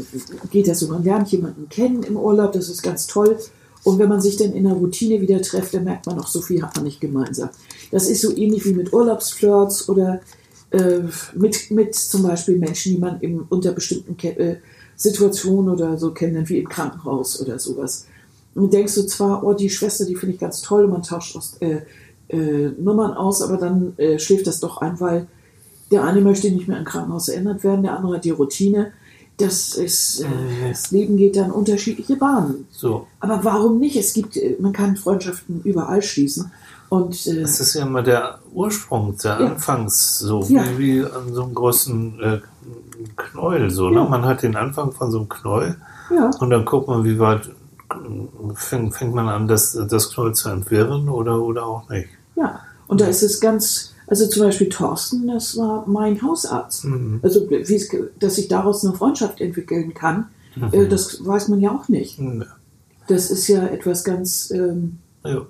[0.52, 3.38] geht das so, man lernt jemanden kennen im Urlaub, das ist ganz toll.
[3.84, 6.42] Und wenn man sich dann in der Routine wieder trifft, dann merkt man auch, so
[6.42, 7.50] viel hat man nicht gemeinsam.
[7.92, 10.22] Das ist so ähnlich wie mit Urlaubsflirts oder
[10.72, 11.02] äh,
[11.36, 14.58] mit, mit zum Beispiel Menschen, die man im, unter bestimmten Ke äh,
[14.96, 18.06] Situationen oder so kennenlernt, wie im Krankenhaus oder sowas.
[18.56, 21.36] Und denkst du zwar, oh, die Schwester, die finde ich ganz toll, und man tauscht
[21.36, 21.82] aus, äh,
[22.30, 25.28] äh, Nummern aus, aber dann äh, schläft das doch ein, weil
[25.94, 28.92] der eine möchte nicht mehr im Krankenhaus erinnert werden, der andere hat die Routine.
[29.38, 30.26] Das ist, äh,
[30.70, 32.68] das Leben geht dann unterschiedliche Bahnen.
[32.70, 33.08] So.
[33.20, 33.96] Aber warum nicht?
[33.96, 36.52] Es gibt, äh, man kann Freundschaften überall schließen.
[36.90, 39.48] Und äh, Das ist ja immer der Ursprung, der Ja.
[39.48, 40.64] Anfangs, so Ja.
[40.78, 42.40] wie, wie an so einem großen äh,
[43.16, 43.72] Knäuel.
[43.72, 44.04] So, Ja.
[44.04, 44.10] ne?
[44.10, 45.78] Man hat den Anfang von so einem Knäuel
[46.40, 47.50] und dann guckt man, wie weit
[48.56, 52.10] fängt, fängt man an, das, das Knäuel zu entwirren oder, oder auch nicht.
[52.36, 52.60] ja.
[52.88, 56.86] Und da ist es ganz, also zum Beispiel Thorsten, das war mein Hausarzt.
[56.86, 57.20] Mhm.
[57.24, 57.48] Also,
[58.20, 60.28] dass sich daraus eine Freundschaft entwickeln kann,
[60.72, 62.20] äh, das weiß man ja auch nicht.
[62.20, 62.46] Ja.
[63.08, 65.48] Das ist ja etwas ganz ähm, Ja.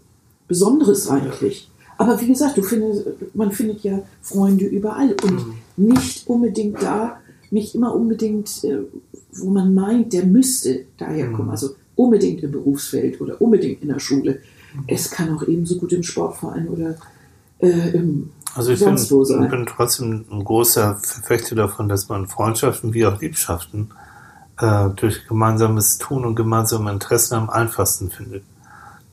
[0.47, 1.69] Besonderes eigentlich.
[1.97, 5.53] Aber wie gesagt, du findest, man findet ja Freunde überall und Mhm.
[5.75, 7.17] nicht unbedingt da,
[7.51, 8.77] nicht immer unbedingt, äh,
[9.33, 11.47] wo man meint, der müsste daherkommen.
[11.47, 11.51] Mhm.
[11.51, 14.39] Also unbedingt im Berufsfeld oder unbedingt in der Schule.
[14.73, 14.83] Mhm.
[14.87, 16.95] Es kann auch ebenso gut im Sportverein oder
[17.59, 18.95] äh, im Also ich bin,
[19.49, 23.91] bin trotzdem ein großer Verfechter davon, dass man Freundschaften wie auch Liebschaften
[24.59, 28.43] äh, durch gemeinsames Tun und gemeinsame Interessen am einfachsten findet.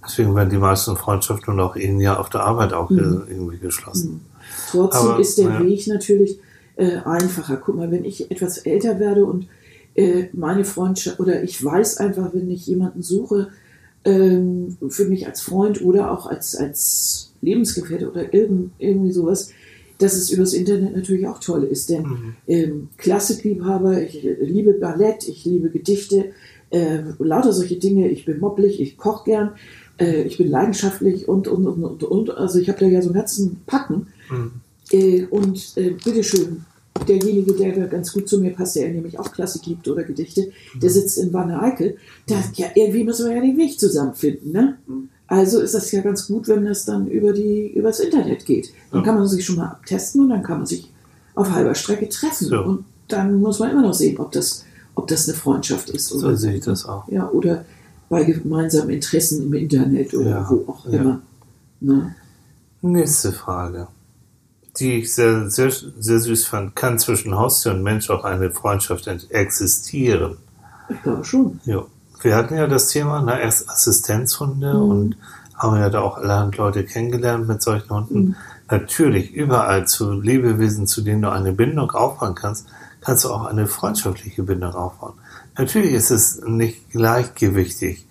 [0.05, 2.97] Deswegen werden die meisten Freundschaften und auch Ehen ja auf der Arbeit auch Mhm.
[2.97, 4.27] ge- irgendwie geschlossen.
[4.71, 5.61] Trotzdem Aber, ist der ja.
[5.61, 6.39] Weg natürlich
[6.77, 7.57] äh, einfacher.
[7.57, 9.47] Guck mal, wenn ich etwas älter werde und
[9.95, 13.49] äh, meine Freundschaft oder ich weiß einfach, wenn ich jemanden suche
[14.05, 19.51] ähm, für mich als Freund oder auch als, als Lebensgefährte oder irgend, irgendwie sowas,
[19.99, 21.91] dass es übers Internet natürlich auch toll ist.
[21.91, 22.35] Denn Mhm.
[22.47, 26.33] ähm, Klassikliebhaber, ich liebe Ballett, ich liebe Gedichte,
[26.71, 28.09] äh, lauter solche Dinge.
[28.09, 29.51] Ich bin moppelig, ich koche gern,
[29.99, 32.31] äh, ich bin leidenschaftlich und, und, und, und, und.
[32.31, 34.07] Also ich habe da ja so einen ganzen Packen.
[34.31, 34.53] Mhm.
[34.93, 36.65] Äh, und äh, bitteschön,
[37.07, 40.51] derjenige, der da ganz gut zu mir passt, der nämlich auch Klassik liebt oder Gedichte,
[40.81, 41.97] der sitzt in Wanne Eickel.
[42.27, 44.79] Da, ja, irgendwie müssen wir ja den Weg zusammenfinden, ne?
[45.31, 48.73] Also ist das ja ganz gut, wenn das dann über die übers Internet geht.
[48.91, 49.07] Dann Ja.
[49.07, 50.91] kann man sich schon mal abtesten und dann kann man sich
[51.37, 52.49] auf halber Strecke treffen.
[52.49, 52.61] So.
[52.63, 54.65] Und dann muss man immer noch sehen, ob das,
[54.97, 56.09] ob das eine Freundschaft ist.
[56.09, 57.07] So Oder, sehe ich das auch.
[57.09, 57.65] ja, oder
[58.09, 61.01] bei gemeinsamen Interessen im Internet oder Ja, wo auch ja.
[61.01, 61.21] immer.
[61.81, 62.15] Ne?
[62.83, 63.87] Nächste Frage,
[64.79, 66.75] die ich sehr, sehr, sehr süß fand.
[66.75, 70.39] Kann zwischen Haustier und Mensch auch eine Freundschaft existieren?
[70.89, 71.61] Ich glaube schon.
[71.67, 71.85] Ja.
[72.23, 74.91] Wir hatten ja das Thema, na, erst Assistenzhunde Mhm.
[74.91, 75.17] und
[75.55, 78.19] haben ja da auch allerhand Leute kennengelernt mit solchen Hunden.
[78.19, 78.37] Mhm.
[78.71, 82.67] Natürlich, überall zu Lebewesen, zu denen du eine Bindung aufbauen kannst,
[83.01, 85.15] kannst du auch eine freundschaftliche Bindung aufbauen.
[85.59, 88.07] Natürlich ist es nicht gleichgewichtig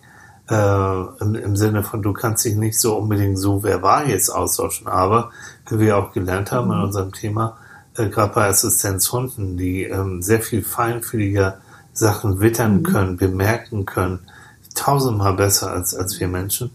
[0.49, 4.88] äh, im, im Sinne von, du kannst dich nicht so unbedingt so verbal jetzt austauschen,
[4.88, 5.32] aber
[5.70, 7.57] wie wir auch gelernt haben in unserem Thema,
[7.95, 11.60] äh, gerade bei Assistenzhunden, die ähm, sehr viel feinfühliger
[12.00, 14.20] Sachen wittern können, bemerken können,
[14.76, 16.72] tausendmal besser als, als wir Menschen.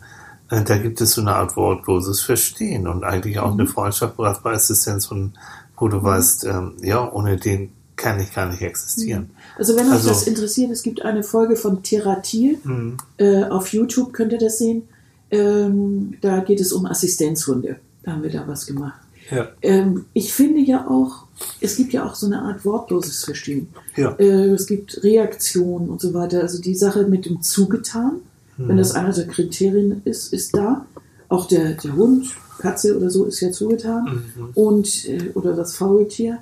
[0.50, 4.38] Äh, da gibt es so eine Art wortloses Verstehen und eigentlich auch eine Freundschaft gerade
[4.42, 5.32] bei Assistenzhunden,
[5.76, 9.30] wo du weißt, ähm, ja, ohne den kann ich gar nicht existieren.
[9.56, 12.58] Also wenn euch Also- das interessiert, es gibt eine Folge von Theratil.
[12.64, 12.96] Mhm.
[13.18, 14.88] Äh, auf YouTube könnt ihr das sehen.
[15.30, 17.76] Ähm, da geht es um Assistenzhunde.
[18.02, 19.00] Da haben wir da was gemacht.
[19.30, 19.48] Ja.
[19.62, 21.24] Ähm, ich finde ja auch,
[21.60, 23.68] es gibt ja auch so eine Art wortloses Verstehen.
[23.96, 24.14] Ja.
[24.18, 26.40] Äh, es gibt Reaktionen und so weiter.
[26.40, 28.20] Also die Sache mit dem Zugetan,
[28.56, 30.86] wenn das einer der Kriterien ist, ist da.
[31.28, 32.26] Auch der, der Hund,
[32.58, 34.24] Katze oder so ist ja zugetan.
[34.54, 36.38] Und, äh, oder das Faultier.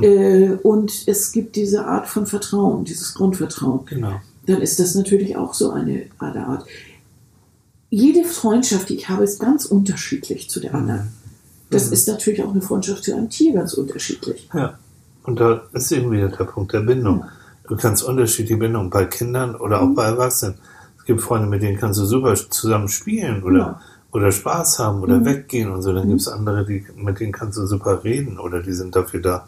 [0.00, 4.20] Äh, und es gibt diese Art von Vertrauen, dieses Grundvertrauen Genau.
[4.46, 6.64] dann ist das natürlich auch so eine, eine Art.
[7.90, 11.08] Jede Freundschaft, die ich habe, ist ganz unterschiedlich zu der anderen.
[11.70, 14.48] Das ist natürlich auch eine Freundschaft zu einem Tier ganz unterschiedlich.
[14.52, 14.78] Ja.
[15.24, 17.24] Und da ist eben wieder der Punkt der Bindung.
[17.68, 20.54] Du kannst unterschiedliche Bindungen bei Kindern oder auch bei Erwachsenen.
[20.98, 23.80] Es gibt Freunde, mit denen kannst du super zusammen spielen oder, Ja.
[24.12, 25.92] oder Spaß haben oder weggehen und so.
[25.92, 29.20] Dann gibt es andere, die, mit denen kannst du super reden oder die sind dafür
[29.20, 29.46] da,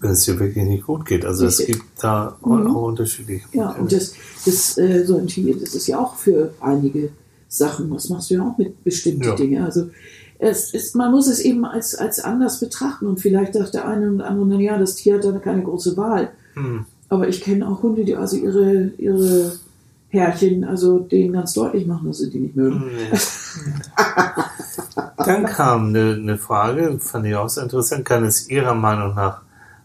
[0.00, 1.24] wenn es dir wirklich nicht gut geht.
[1.24, 1.80] Also es Richtig.
[1.80, 4.14] gibt da auch unterschiedliche Ja, und das,
[4.44, 7.08] das äh, so ein Tier, das ist ja auch für einige
[7.48, 9.34] Sachen, das machst du ja auch mit bestimmten Ja.
[9.34, 9.64] Dingen.
[9.64, 9.90] Also
[10.38, 14.08] es ist, man muss es eben als, als anders betrachten und vielleicht sagt der eine
[14.08, 16.30] und andere, na ja, das Tier hat da keine große Wahl.
[16.54, 16.86] Hm.
[17.08, 19.52] Aber ich kenne auch Hunde, die also ihre, ihre
[20.08, 22.84] Herrchen, also denen ganz deutlich machen, dass sie die nicht mögen.
[22.86, 23.18] Nee.
[25.16, 28.04] Dann kam eine, eine Frage, fand ich auch sehr interessant.
[28.04, 29.42] Kann es Ihrer Meinung nach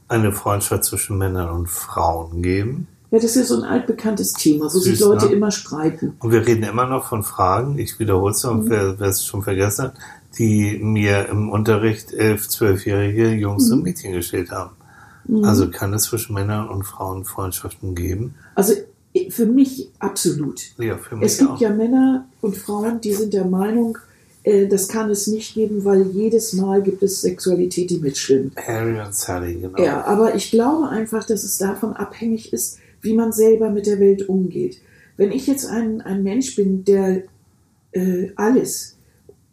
[0.08, 2.88] eine Freundschaft zwischen Männern und Frauen geben?
[3.12, 5.32] Ja, das ist ja so ein altbekanntes Thema, wo sich Süß, Leute ne?
[5.32, 6.16] immer streiten.
[6.20, 9.42] Und wir reden immer noch von Fragen, ich wiederhole es noch, wer, wer es schon
[9.42, 9.94] vergessen hat,
[10.38, 14.76] die mir im Unterricht elf, zwölfjährige Jungs und Mädchen gestellt haben.
[15.44, 18.36] Also kann es zwischen Männern und Frauen Freundschaften geben?
[18.56, 18.74] Also
[19.30, 20.62] für mich absolut.
[20.78, 21.62] Ja, für mich Es gibt auch.
[21.62, 23.98] ja Männer und Frauen, die sind der Meinung,
[24.44, 28.56] äh, das kann es nicht geben, weil jedes Mal gibt es Sexualität, die mitschwimmt.
[28.58, 29.82] Harry und Sally, genau.
[29.82, 34.00] Ja, aber ich glaube einfach, dass es davon abhängig ist, wie man selber mit der
[34.00, 34.80] Welt umgeht.
[35.18, 37.24] Wenn ich jetzt ein, ein Mensch bin, der
[37.92, 38.96] äh, alles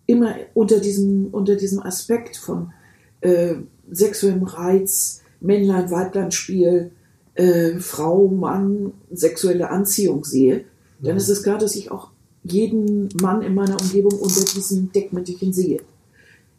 [0.07, 2.73] immer unter diesem, unter diesem Aspekt von
[3.21, 3.55] äh,
[3.91, 6.91] sexuellem Reiz, Männlein-Weiblein-Spiel,
[7.35, 10.65] äh, Frau, Mann, sexuelle Anziehung sehe,
[11.01, 12.11] dann ist es klar, dass ich auch
[12.43, 15.81] jeden Mann in meiner Umgebung unter diesem Deckmäntelchen sehe.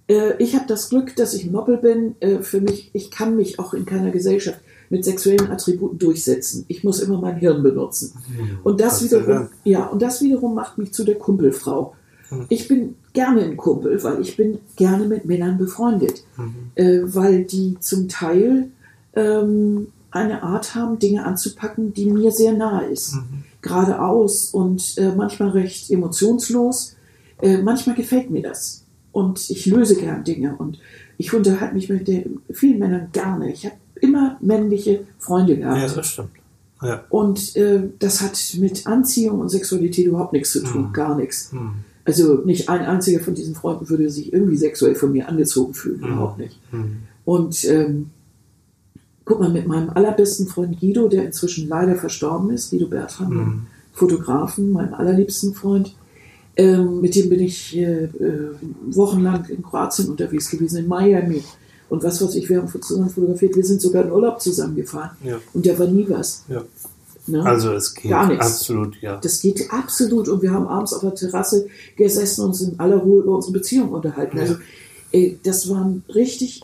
[0.07, 2.15] Äh, ich habe das Glück, dass ich Moppel bin.
[2.19, 6.65] Äh, für mich, ich kann mich auch in keiner Gesellschaft mit sexuellen Attributen durchsetzen.
[6.67, 8.13] Ich muss immer mein Hirn benutzen.
[8.63, 11.93] Und das wiederum, ja, und das wiederum macht mich zu der Kumpelfrau.
[12.49, 16.23] Ich bin gerne ein Kumpel, weil ich bin gerne mit Männern befreundet,
[16.75, 18.69] äh, weil die zum Teil
[19.15, 23.17] ähm, eine Art haben, Dinge anzupacken, die mir sehr nahe ist.
[23.61, 26.95] Geradeaus und äh, manchmal recht emotionslos.
[27.41, 28.83] Äh, manchmal gefällt mir das.
[29.11, 30.55] Und ich löse gern Dinge.
[30.57, 30.79] Und
[31.17, 33.51] ich unterhalte mich mit den, vielen Männern gerne.
[33.51, 35.77] Ich habe immer männliche Freunde gehabt.
[35.81, 36.29] Ja, das stimmt.
[36.81, 37.03] Ja.
[37.09, 40.93] Und äh, das hat mit Anziehung und Sexualität überhaupt nichts zu tun, Mhm.
[40.93, 41.51] gar nichts.
[41.51, 41.71] Hm.
[42.07, 45.99] Also nicht ein einziger von diesen Freunden würde sich irgendwie sexuell von mir angezogen fühlen,
[46.01, 46.07] Mhm.
[46.07, 46.57] überhaupt nicht.
[46.71, 46.97] Hm.
[47.25, 48.09] Und ähm,
[49.25, 53.37] guck mal, mit meinem allerbesten Freund Guido, der inzwischen leider verstorben ist, Guido Bertram, Mhm.
[53.37, 55.93] dem Fotografen, meinem allerliebsten Freund,
[56.55, 58.51] ähm, mit dem bin ich äh, äh,
[58.89, 61.43] wochenlang in Kroatien unterwegs gewesen, in Miami.
[61.89, 65.11] Und was weiß ich, wir haben zusammen fotografiert, wir sind sogar in Urlaub zusammengefahren.
[65.23, 65.37] Ja.
[65.53, 66.43] Und der war nie was.
[66.49, 66.63] Ja.
[67.27, 67.43] Ne?
[67.45, 68.45] Also es geht Gar nichts.
[68.45, 69.17] absolut, ja.
[69.17, 70.27] Das geht absolut.
[70.29, 73.53] Und wir haben abends auf der Terrasse gesessen und uns in aller Ruhe über unsere
[73.53, 74.37] Beziehung unterhalten.
[74.37, 74.43] Ja.
[74.43, 74.55] Also
[75.11, 76.61] äh, das waren richtig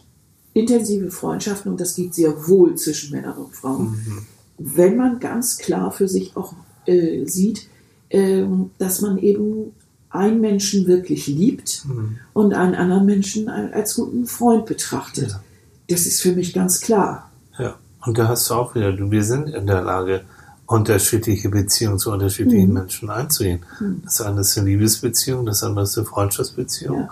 [0.53, 3.88] intensive Freundschaften und das geht sehr wohl zwischen Männern und Frauen.
[4.05, 4.26] Mhm.
[4.57, 6.53] Wenn man ganz klar für sich auch
[6.86, 7.68] äh, sieht,
[8.09, 9.72] ähm, dass man eben
[10.09, 12.18] einen Menschen wirklich liebt Mhm.
[12.34, 15.32] und einen anderen Menschen als guten Freund betrachtet.
[15.32, 15.43] Ja.
[15.89, 17.32] Das ist für mich ganz klar.
[17.57, 20.22] Ja, und da hast du auch wieder, du- wir sind in der Lage,
[20.66, 22.74] unterschiedliche Beziehungen zu unterschiedlichen Mhm.
[22.74, 23.59] Menschen einzugehen.
[24.05, 26.99] Das eine ist eine Liebesbeziehung, das andere ist eine Freundschaftsbeziehung.
[27.01, 27.09] Ja.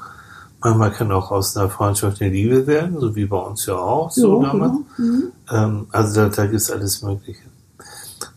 [0.64, 4.12] Manchmal kann auch aus einer Freundschaft eine Liebe werden, so wie bei uns ja auch,
[4.12, 4.74] so Ja, damals.
[4.96, 5.10] genau.
[5.12, 5.24] Mhm.
[5.52, 7.42] Ähm, also da, da gibt es alles Mögliche.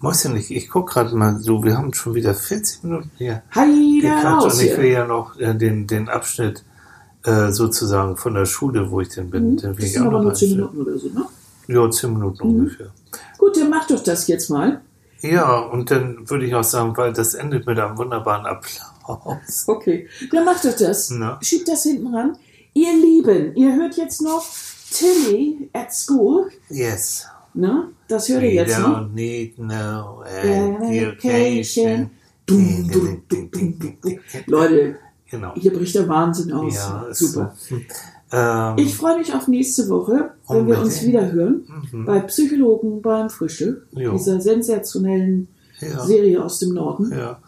[0.00, 4.42] Mäuschen, ich, ich gucke gerade mal so, wir haben schon wieder 40 Minuten hier Heide
[4.42, 6.64] und ich will ja noch äh, den, den Abschnitt
[7.22, 9.76] äh, sozusagen von der Schule, wo ich denn bin, den will Mhm.
[9.76, 10.70] Das ich sind auch aber noch nur 10 einstellen.
[10.72, 11.24] Minuten oder so, ne?
[11.68, 12.86] Ja, 10 Minuten ungefähr.
[13.38, 14.80] Gut, dann mach doch das jetzt mal.
[15.30, 18.84] Ja, und dann würde ich auch sagen, weil das endet mit einem wunderbaren Applaus.
[19.66, 21.10] Okay, dann mach doch das.
[21.10, 21.38] Na?
[21.42, 22.36] Schiebt das hinten ran.
[22.72, 24.44] Ihr Lieben, ihr hört jetzt noch
[24.90, 26.50] Tilly at School.
[26.70, 27.26] Yes.
[27.52, 27.88] Ne?
[28.08, 29.00] Das hört ihr We jetzt noch.
[29.00, 32.10] don't need no Education.
[32.46, 33.98] Dum, dum, dum.
[34.46, 34.96] Leute,
[35.30, 35.52] Genau.
[35.56, 36.74] hier bricht der Wahnsinn aus.
[36.74, 37.54] Ja, Super.
[37.56, 37.76] So.
[38.32, 41.06] Ähm, Ich freue mich auf nächste Woche, wenn wir uns Unbedingt.
[41.06, 41.64] wieder hören.
[41.92, 42.04] Mhm.
[42.04, 43.86] Bei Psychologen beim Frühstück.
[43.92, 44.12] Jo.
[44.12, 45.48] Dieser sensationellen
[45.80, 47.10] ja, Serie aus dem Norden.
[47.10, 47.38] ja.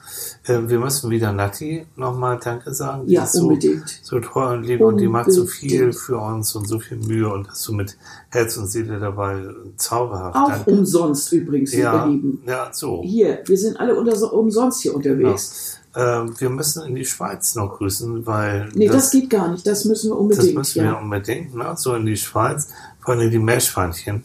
[0.44, 3.06] Äh, wir müssen wieder Nati nochmal Danke sagen.
[3.06, 3.88] Die Ja, ist so, unbedingt.
[4.02, 7.32] so toll und lieb und die macht so viel für uns und so viel Mühe
[7.32, 7.96] und dass du mit
[8.30, 9.42] Herz und Seele dabei
[9.76, 10.36] zauberhaft.
[10.36, 10.70] Auch Danke.
[10.72, 12.42] umsonst übrigens, ja, ihr Lieben.
[12.46, 13.02] ja, so.
[13.04, 15.75] Hier, wir sind alle unter, umsonst hier unterwegs.
[15.96, 19.66] Ähm, wir müssen in die Schweiz noch grüßen, weil Nee, das, geht gar nicht.
[19.66, 20.54] Das müssen wir das unbedingt.
[20.58, 20.98] müssen wir ja.
[21.00, 21.72] unbedingt, ne?
[21.76, 22.68] so in die Schweiz,
[23.00, 24.22] vor allem die Meerschweinchen,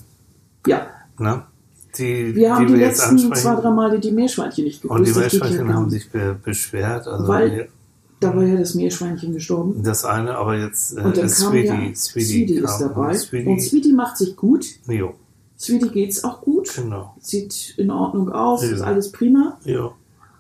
[0.68, 1.44] ja, ne?
[1.98, 5.00] die, wir haben die, wir jetzt letzten zwei, drei Male die Meerschweinchen nicht gegrüßt.
[5.00, 7.68] und die Das ja Meerschweinchen haben sich be beschwert, also Weil- wir-
[8.20, 9.82] Da war ja das Meerschweinchen gestorben.
[9.82, 13.10] das eine, aber jetzt äh, Und dann ist kam Sweetie, ja, Sweetie, Sweetie ist dabei.
[13.12, 14.66] Und Sweetie, Und Sweetie macht sich gut.
[14.88, 15.14] jo,
[15.60, 16.72] Sweetie geht's auch gut.
[16.76, 18.62] genau, Sieht in Ordnung aus.
[18.64, 18.72] Ja.
[18.72, 19.58] Ist alles prima.
[19.64, 19.94] jo,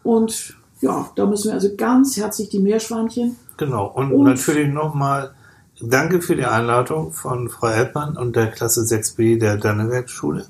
[0.03, 3.36] Und ja, da müssen wir also ganz herzlich die Meerschweinchen.
[3.57, 3.88] genau.
[3.88, 5.32] Und, Und- natürlich nochmal
[5.79, 10.45] danke für die Einladung von Frau Elbmann und der Klasse 6b der Danneberg-Schule.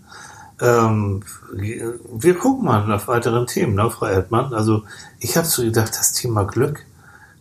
[0.60, 1.24] Ähm,
[1.54, 4.54] wir gucken mal nach weiteren Themen, ne, Frau Erdmann.
[4.54, 4.84] Also
[5.20, 6.86] ich habe so gedacht, das Thema Glück,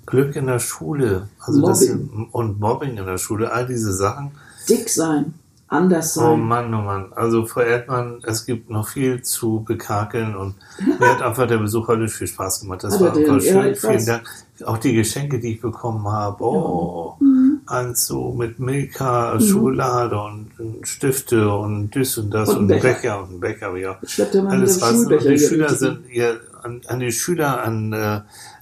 [0.07, 2.28] Glück in der Schule, also das Mobbing.
[2.32, 4.30] und Mobbing in der Schule, all diese Sachen.
[4.68, 5.34] Dick sein,
[5.71, 6.41] anders Oh sein.
[6.41, 7.12] Mann, oh Mann.
[7.14, 10.55] Also Frau Erdmann, es gibt noch viel zu bekakeln und
[10.99, 12.85] mir hat einfach der Besuch heute viel Spaß gemacht.
[12.85, 13.73] Das Hat war einfach Ja, schön.
[13.73, 14.07] ich Vielen.
[14.07, 14.23] Dank.
[14.66, 16.45] Auch die Geschenke, die ich bekommen habe.
[16.45, 17.61] Oh, Mhm.
[17.66, 20.51] eins so mit Milka, Schokolade und,
[20.87, 22.83] Stifte und das und das Und und, Becher.
[22.83, 23.23] Becher.
[23.23, 23.99] und Becher, ja.
[24.49, 25.07] Alles was.
[25.07, 28.21] Und die Schüler sind ihr, an, an die Schüler, an, äh,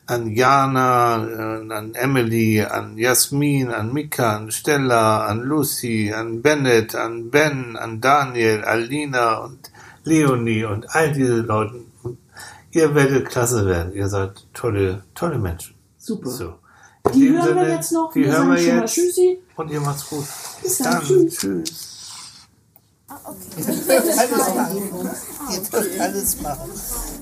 [0.09, 6.95] an Jana, äh, an Emily, an Jasmin, an Mika, an Stella, an Lucy, an Bennett,
[6.95, 9.71] an Ben, an Daniel, Alina und
[10.05, 11.81] Leonie und all diese Leute.
[12.71, 13.93] Ihr werdet klasse werden.
[13.93, 15.75] Ihr seid tolle, tolle Menschen.
[15.99, 16.31] Super.
[16.31, 16.55] So.
[17.15, 18.13] Die hören wir Sinne, jetzt noch.
[18.13, 18.95] Die Wir hören sagen wir schon mal jetzt.
[18.95, 19.39] Tschüssi.
[19.57, 20.25] Und ihr macht's gut.
[20.63, 21.03] Bis dann.
[21.03, 21.37] Tschüss.
[21.37, 21.89] Tschüss.
[24.19, 25.11] alles machen.
[25.51, 26.71] Ihr dürft alles machen.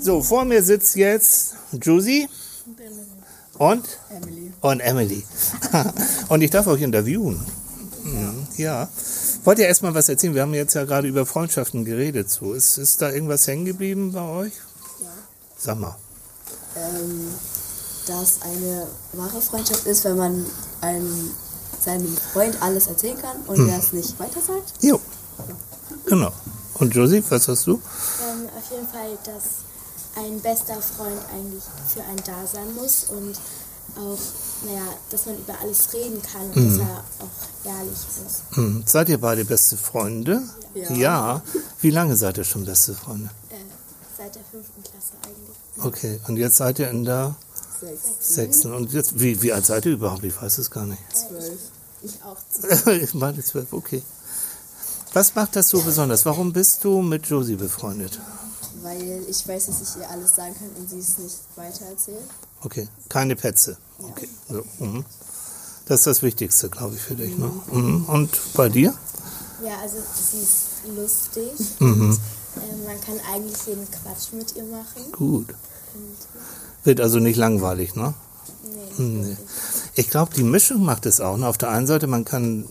[0.01, 2.29] So, vor mir sitzt jetzt Josie
[3.59, 4.53] und Emily.
[4.61, 5.25] und Emily.
[6.29, 7.41] und ich darf euch interviewen.
[8.05, 8.89] Mhm, Ja.
[9.45, 10.35] Wollt ihr erstmal was erzählen?
[10.35, 12.31] Wir haben jetzt ja gerade über Freundschaften geredet.
[12.31, 12.53] So.
[12.53, 14.53] Ist, ist da irgendwas hängen geblieben bei euch?
[15.03, 15.09] Ja.
[15.59, 15.97] Sag mal.
[16.77, 17.29] Ähm,
[18.07, 20.47] dass eine wahre Freundschaft ist, wenn man
[20.81, 21.31] einem,
[21.85, 23.69] seinem Freund alles erzählen kann und Hm.
[23.69, 24.73] er es nicht weiter sagt.
[24.83, 25.01] Jo.
[26.07, 26.33] Genau.
[26.75, 27.73] Und Josie, was hast du?
[27.75, 29.65] Ähm, auf jeden Fall, dass
[30.17, 31.63] ein bester Freund eigentlich
[31.93, 33.39] für einen da sein muss und
[33.97, 34.19] auch,
[34.65, 38.43] naja, dass man über alles reden kann und dass er auch ehrlich ist.
[38.57, 40.43] Hm, seid ihr beide beste Freunde?
[40.91, 41.43] Ja.
[41.81, 43.31] Wie lange seid ihr schon beste Freunde?
[43.51, 43.55] Äh,
[44.17, 45.57] seit der fünften Klasse eigentlich.
[45.83, 46.21] Okay.
[46.29, 47.37] Und jetzt seid ihr in der
[47.81, 48.35] Sechs.
[48.35, 48.75] sechsten.
[48.75, 50.25] Und jetzt, wie, wie alt seid ihr überhaupt?
[50.25, 51.01] Ich weiß es gar nicht.
[51.15, 51.59] Zwölf.
[52.03, 52.37] Ich auch.
[53.15, 54.03] Beide zwölf, okay.
[55.13, 56.27] Was macht das so besonders?
[56.27, 58.19] Warum bist du mit Josie befreundet?
[58.87, 62.23] Weil ich weiß, dass ich ihr alles sagen kann und sie es nicht weiter erzählt.
[62.63, 63.77] Okay, keine Petze.
[63.99, 65.05] Okay, so, mhm.
[65.87, 67.37] Das ist das Wichtigste, glaube ich, für dich.
[67.37, 67.51] Ne?
[67.73, 68.05] Mhm.
[68.07, 68.95] Und bei dir?
[69.65, 70.67] Ja, also sie ist
[70.97, 72.11] lustig Mhm.
[72.11, 72.21] und
[72.63, 75.11] ähm, man kann eigentlich jeden Quatsch mit ihr machen.
[75.13, 75.49] Gut.
[75.49, 76.17] Und,
[76.85, 78.15] Wird also nicht langweilig, ne?
[78.63, 79.25] nee, Nee.
[79.31, 79.39] wirklich.
[79.97, 81.37] Ich glaube, die Mischung macht es auch.
[81.39, 81.49] Ne?
[81.49, 82.69] Auf der einen Seite, man kann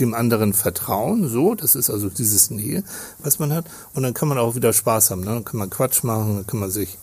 [0.00, 2.82] dem anderen vertrauen, so, das ist also dieses Nähe,
[3.18, 3.66] was man hat.
[3.94, 5.20] Und dann kann man auch wieder Spaß haben.
[5.20, 5.26] Ne?
[5.26, 6.98] Dann kann man Quatsch machen, dann kann man sich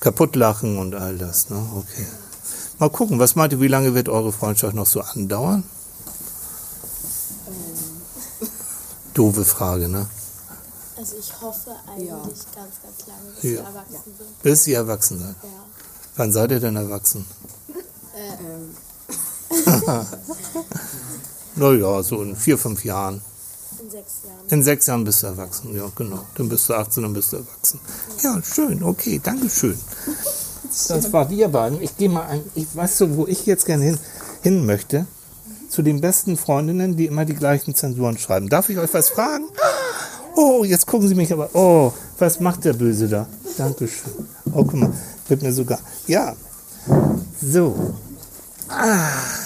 [0.00, 1.50] kaputt lachen und all das.
[1.50, 1.64] Ne?
[1.76, 2.06] Okay.
[2.78, 5.62] Mal gucken, was meint ihr, wie lange wird eure Freundschaft noch so andauern?
[9.14, 10.06] Doofe Frage, ne?
[10.96, 12.16] Also ich hoffe eigentlich Ja.
[12.16, 13.50] ganz, ganz lange, bis Ja.
[13.50, 14.42] wir erwachsen sind.
[14.42, 15.36] Bis ihr erwachsen seid.
[15.42, 15.48] Ja.
[16.16, 17.26] Wann seid ihr denn erwachsen?
[21.56, 23.20] naja, so in vier, fünf Jahren.
[23.82, 24.48] In sechs Jahren.
[24.48, 26.24] In sechs Jahren bist du erwachsen, ja, genau.
[26.36, 27.80] Dann bist du 18 und bist du erwachsen.
[28.22, 29.78] Ja, schön, okay, danke schön.
[30.88, 31.82] Das war wir beiden.
[31.82, 33.98] Ich gehe mal ein, ich weiß so, wo ich jetzt gerne hin,
[34.42, 35.06] hin möchte.
[35.68, 38.48] Zu den besten Freundinnen, die immer die gleichen Zensuren schreiben.
[38.48, 39.44] Darf ich euch was fragen?
[40.34, 41.50] Oh, jetzt gucken Sie mich aber.
[41.54, 43.26] Oh, was macht der Böse da?
[43.56, 44.12] Dankeschön.
[44.52, 44.92] Oh, guck mal,
[45.28, 45.78] wird mir sogar.
[46.06, 46.34] Ja.
[47.40, 47.94] So.
[48.68, 49.41] Ah.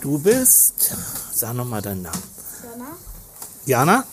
[0.00, 0.96] Du bist.
[1.32, 2.22] Sag nochmal deinen Namen.
[2.64, 2.96] Jana?
[3.66, 4.04] Jana?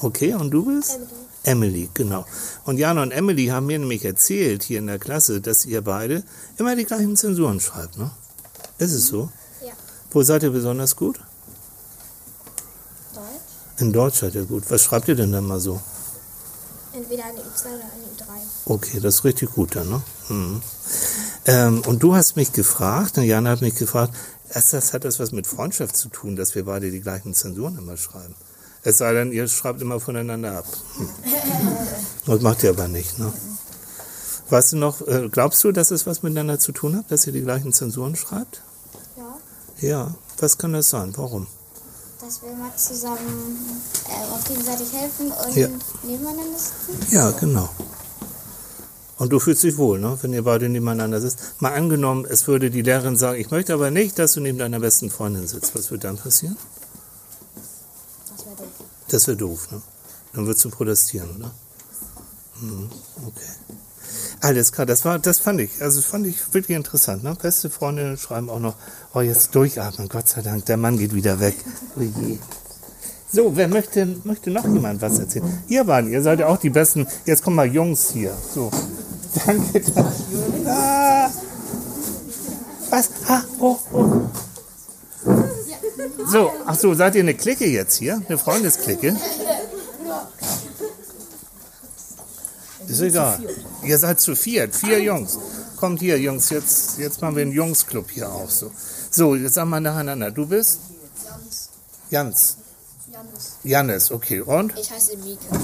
[0.00, 0.94] Okay, und du bist?
[0.94, 1.24] Emily.
[1.44, 2.24] Emily, genau.
[2.64, 6.22] Und Jana und Emily haben mir nämlich erzählt hier in der Klasse, dass ihr beide
[6.56, 8.10] immer die gleichen Zensuren schreibt, ne?
[8.78, 9.28] Ist es so?
[9.62, 9.72] Ja.
[10.10, 11.20] Wo seid ihr besonders gut?
[13.14, 13.26] Deutsch.
[13.78, 14.64] In Deutsch seid ihr gut.
[14.70, 15.80] Was schreibt ihr denn dann mal so?
[16.94, 18.42] Entweder eine U2 oder eine U3.
[18.64, 20.02] Okay, das ist richtig gut dann, ne?
[20.30, 20.62] Mhm.
[21.46, 24.14] Ähm, und du hast mich gefragt, und Jana hat mich gefragt,
[24.54, 27.76] erst das hat das was mit Freundschaft zu tun, dass wir beide die gleichen Zensuren
[27.78, 28.34] immer schreiben.
[28.82, 30.66] Es sei denn, ihr schreibt immer voneinander ab.
[30.96, 31.08] Hm.
[32.26, 33.32] Das macht ihr aber nicht, ne?
[34.50, 37.32] Weißt du noch, äh, glaubst du, dass es was miteinander zu tun hat, dass ihr
[37.32, 38.62] die gleichen Zensuren schreibt?
[39.16, 39.88] Ja.
[39.88, 41.14] Ja, was kann das sein?
[41.16, 41.46] Warum?
[42.20, 43.58] Dass wir mal zusammen
[44.08, 45.68] äh, uns gegenseitig helfen und Ja.
[46.02, 47.06] nebeneinander sitzen.
[47.14, 47.68] Ja, genau.
[49.16, 50.18] Und du fühlst dich wohl, ne?
[50.22, 51.60] wenn ihr beide nebeneinander sitzt.
[51.60, 54.80] Mal angenommen, es würde die Lehrerin sagen, ich möchte aber nicht, dass du neben deiner
[54.80, 55.74] besten Freundin sitzt.
[55.74, 56.56] Was wird dann passieren?
[58.26, 58.68] Das wäre doof.
[59.08, 59.82] Das wäre doof, ne?
[60.32, 61.54] Dann würdest du protestieren, oder?
[62.60, 62.90] Mhm,
[63.26, 63.74] okay.
[64.40, 67.36] Alles klar, das war, das fand ich, also das fand ich wirklich interessant, ne?
[67.40, 68.74] Beste Freundinnen schreiben auch noch,
[69.14, 71.54] oh, jetzt durchatmen, Gott sei Dank, der Mann geht wieder weg.
[71.96, 72.38] Oh je.
[73.32, 75.62] So, wer möchte, möchte noch jemand was erzählen?
[75.66, 77.06] Ihr waren, ihr seid ja auch die besten.
[77.26, 78.32] Jetzt kommen mal Jungs hier.
[78.54, 78.70] So.
[79.34, 79.82] Danke.
[80.66, 81.30] Ah.
[82.90, 83.10] Was?
[83.26, 84.30] Ah, oh, oh.
[86.26, 88.22] So, ach so, seid ihr eine Clique jetzt hier?
[88.28, 89.16] Eine Freundesklicke?
[92.86, 93.40] Ist egal.
[93.82, 95.38] Ihr seid zu viert, vier Jungs.
[95.76, 98.50] Kommt hier, Jungs, jetzt, jetzt machen wir einen Jungsclub hier auf.
[98.50, 98.70] So,
[99.10, 100.30] so jetzt sagen wir nacheinander.
[100.30, 100.78] Du bist?
[102.10, 102.56] Jans.
[103.10, 103.52] Janus.
[103.62, 104.40] Jannis, okay.
[104.40, 104.78] Und?
[104.78, 105.56] Ich heiße Mika.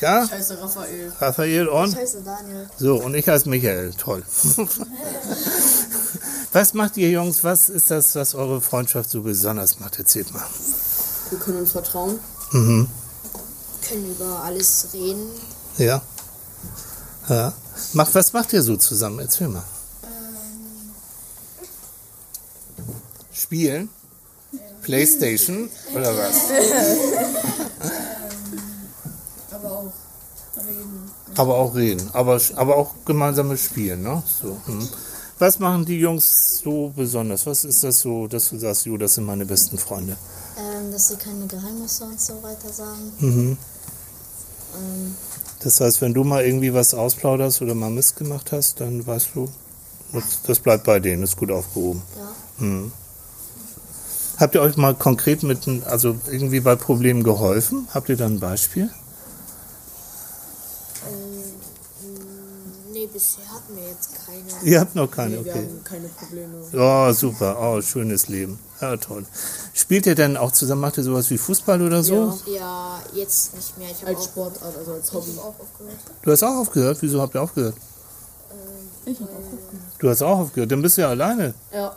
[0.00, 0.24] Ja?
[0.24, 1.12] Ich heiße Raphael.
[1.20, 1.96] Raphael und?
[1.96, 2.68] heiße Daniel.
[2.78, 3.92] So, und ich heiße Michael.
[3.94, 4.22] Toll.
[6.52, 7.44] was macht ihr Jungs?
[7.44, 9.98] Was ist das, was eure Freundschaft so besonders macht?
[9.98, 10.44] Erzählt mal.
[11.30, 12.18] Wir können uns vertrauen.
[12.52, 12.88] Mhm.
[13.88, 15.28] Können über alles reden.
[15.78, 16.02] Ja.
[17.28, 17.52] Ja.
[17.92, 19.18] Macht, was macht ihr so zusammen?
[19.20, 19.64] Erzähl mal.
[23.32, 23.88] Spielen?
[24.82, 25.68] Playstation?
[25.94, 26.34] Oder was?
[29.50, 29.92] Aber auch
[30.66, 31.10] reden.
[31.36, 32.08] Aber auch reden.
[32.12, 34.22] Aber, aber auch gemeinsames Spielen, ne?
[34.40, 34.56] So.
[34.66, 34.88] Hm.
[35.38, 37.44] Was machen die Jungs so besonders?
[37.46, 40.16] Was ist das so, dass du sagst, jo, das sind meine besten Freunde?
[40.56, 43.12] Ähm, dass sie keine Geheimnisse und so weiter sagen.
[43.18, 43.56] Mhm.
[44.76, 45.14] Ähm,
[45.60, 49.30] Das heißt, wenn du mal irgendwie was ausplauderst oder mal Mist gemacht hast, dann weißt
[49.34, 49.48] du,
[50.12, 52.02] das, das bleibt bei denen, ist gut aufgehoben.
[52.16, 52.64] ja.
[52.64, 52.92] Mhm.
[54.36, 57.86] Habt ihr euch mal konkret mit, also irgendwie bei Problemen geholfen?
[57.94, 58.90] Habt ihr da ein Beispiel?
[62.92, 64.44] Nee, bisher hatten wir jetzt keine.
[64.70, 65.66] Ihr habt noch keine, Nee, wir okay.
[65.66, 66.54] haben keine Probleme.
[66.72, 67.56] Oh, super.
[67.60, 68.58] Oh, schönes Leben.
[68.80, 69.24] Ja, toll.
[69.72, 72.38] Spielt ihr denn auch zusammen, macht ihr sowas wie Fußball oder so?
[72.46, 72.52] Ja.
[72.54, 73.88] Ja, jetzt nicht mehr.
[73.90, 75.32] Ich habe Als auch, Sportart, also als Hobby.
[75.36, 75.98] hab auch aufgehört.
[76.22, 76.98] Du hast auch aufgehört?
[77.00, 77.74] Wieso habt ihr aufgehört?
[79.06, 79.82] Ich hab auch aufgehört.
[79.98, 80.70] Du hast auch aufgehört.
[80.72, 81.54] Dann bist du ja alleine.
[81.72, 81.96] Ja,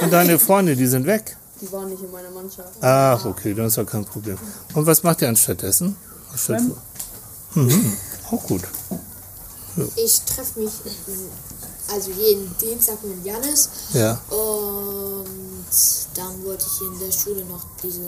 [0.00, 1.36] Und deine Freunde, die sind weg.
[1.60, 2.70] die waren nicht in meiner Mannschaft.
[2.80, 4.38] Ach, okay, dann ist ja kein Problem.
[4.74, 5.96] Und was macht ihr anstattdessen?
[6.32, 6.62] Anstatt
[7.54, 7.92] mhm.
[8.30, 8.62] Auch gut.
[9.96, 10.72] Ich treffe mich
[11.92, 14.20] also jeden Dienstag mit Janis Ja.
[14.30, 15.26] und
[16.14, 18.00] dann wollte ich in der Schule noch diese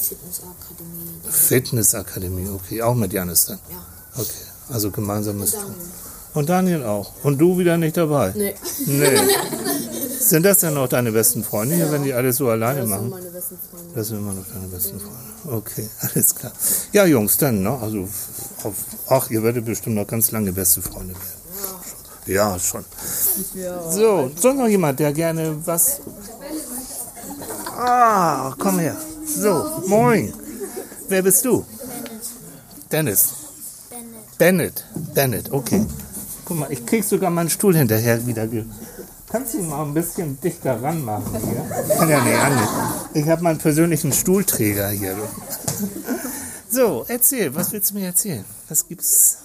[0.00, 1.20] Fitnessakademie.
[1.30, 2.82] Fitnessakademie, okay.
[2.82, 3.58] Auch mit Janis dann.
[3.70, 3.84] Ja,
[4.16, 4.30] Okay.
[4.70, 5.70] Also gemeinsames und Tun.
[5.70, 5.90] Daniel.
[6.34, 7.12] Und Daniel auch.
[7.22, 8.32] Und du wieder nicht dabei?
[8.36, 8.54] Nee,
[8.86, 9.16] Nee.
[10.20, 12.98] Sind das denn noch deine besten Freunde hier, wenn die alles so alleine das sind
[12.98, 13.10] machen?
[13.10, 13.94] meine besten Freunde.
[13.94, 15.56] Das sind immer noch deine besten Freunde.
[15.58, 16.52] Okay, alles klar.
[16.92, 17.78] Ja, Jungs, dann, ne?
[17.80, 18.08] Also,
[18.64, 18.74] auf,
[19.08, 21.38] ach, ihr werdet bestimmt noch ganz lange beste Freunde werden.
[22.26, 22.84] Ja, schon.
[23.54, 23.90] Ja.
[23.90, 26.00] So, sonst noch jemand, der gerne was.
[27.76, 28.96] Ah, komm her.
[29.24, 30.34] So, moin.
[31.08, 31.64] Wer bist du?
[32.92, 33.32] Dennis.
[33.88, 34.36] Bennett.
[34.36, 34.84] Bennett.
[35.14, 35.86] Bennett, okay.
[36.44, 38.46] Guck mal, ich krieg sogar meinen Stuhl hinterher wieder.
[39.30, 41.96] Kannst du ihn mal ein bisschen dichter ranmachen hier?
[41.96, 42.68] Kann ja nicht anders.
[43.12, 45.16] Ich habe meinen persönlichen Stuhlträger hier.
[45.16, 45.28] Du.
[46.70, 48.44] So, erzähl, was willst du mir erzählen?
[48.68, 49.38] Was gibt's,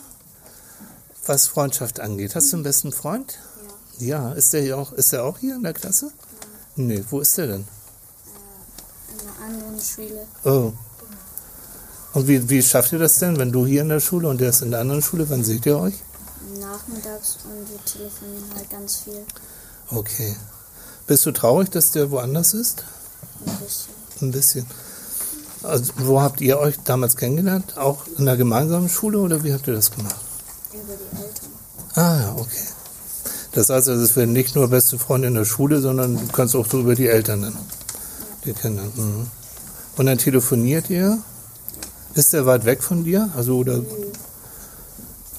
[1.26, 2.36] was Freundschaft angeht?
[2.36, 3.40] Hast du einen besten Freund?
[4.00, 4.30] Ja.
[4.30, 6.12] Ja, ist der hier auch, ist der auch hier in der Klasse?
[6.76, 7.66] Nee, wo ist der denn?
[9.10, 10.26] In einer anderen Schule.
[10.44, 10.74] Oh.
[12.14, 14.50] Und wie, wie schafft ihr das denn, wenn du hier in der Schule und der
[14.50, 15.30] ist in der anderen Schule?
[15.30, 15.96] Wann seht ihr euch?
[16.60, 19.26] Nachmittags und wir telefonieren halt ganz viel.
[19.90, 20.36] Okay.
[21.08, 22.86] Bist du traurig, dass der woanders ist?
[23.46, 23.94] Ein bisschen.
[24.22, 24.66] Ein bisschen.
[25.64, 27.78] Also, wo habt ihr euch damals kennengelernt?
[27.78, 30.16] Auch in der gemeinsamen Schule oder wie habt ihr das gemacht?
[30.74, 31.50] Über die Eltern.
[31.96, 32.68] Ah ja, okay.
[33.54, 36.56] Das heißt, also, es werden nicht nur beste Freunde in der Schule, sondern du kannst
[36.56, 37.58] auch so über die Eltern dann.
[38.46, 38.84] Die Kinder.
[38.84, 39.28] Mhm.
[39.96, 41.20] Und dann telefoniert ihr?
[42.16, 43.30] Ist der weit weg von dir?
[43.36, 43.82] Also oder?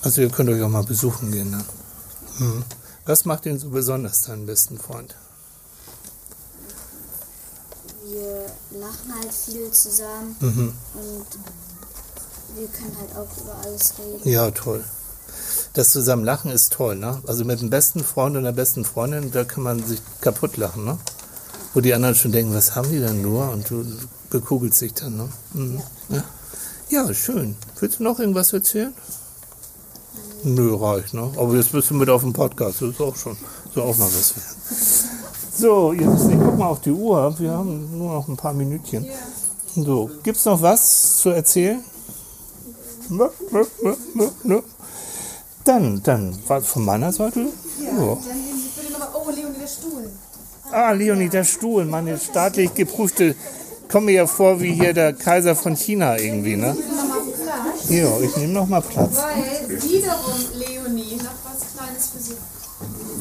[0.03, 1.65] Also ihr könnt euch auch mal besuchen gehen dann.
[2.39, 2.65] Mhm.
[3.07, 5.15] Was macht ihn so besonders, deinen besten Freund?
[8.07, 8.47] Wir
[8.81, 10.73] lachen halt viel zusammen Mhm.
[10.95, 11.27] und
[12.59, 14.29] wir können halt auch über alles reden.
[14.29, 14.85] Ja, toll.
[15.75, 17.21] Das zusammen lachen ist toll, ne?
[17.27, 20.85] Also mit dem besten Freund und der besten Freundin, da kann man sich kaputt lachen,
[20.85, 20.99] ne?
[21.75, 23.51] Wo die anderen schon denken, was haben die denn nur?
[23.51, 23.85] Und du
[24.31, 25.29] bekugelst dich dann, ne?
[25.53, 25.83] Mhm.
[26.11, 26.25] Ja.
[26.89, 27.57] ja, schön.
[27.81, 28.95] Willst du noch irgendwas erzählen?
[30.45, 31.31] Nö, reicht, ne?
[31.37, 33.37] Aber jetzt bist du mit auf dem Podcast, das ist auch schon,
[33.75, 34.35] so auch mal was.
[35.57, 37.35] So, jetzt, ich guck mal auf die Uhr.
[37.39, 39.07] Wir haben nur noch ein paar Minütchen.
[39.75, 41.83] So, gibt's noch was zu erzählen?
[43.09, 43.65] Nö, nö,
[44.43, 44.61] nö.
[45.65, 47.41] Dann, dann, was von meiner Seite?
[47.41, 47.47] Ja.
[47.87, 49.09] Dann nehmen Sie bitte nochmal.
[49.15, 50.11] Oh, Leonie, der Stuhl.
[50.71, 53.35] Ah, Leonie, der Stuhl, meine staatlich geprüfte.
[53.91, 56.77] Komme mir ja vor wie hier der Kaiser von China irgendwie, ne?
[57.89, 59.11] Ja, ich nehme noch mal Platz.
[59.16, 62.37] Weil wiederum Leonie noch was Kleines für Sie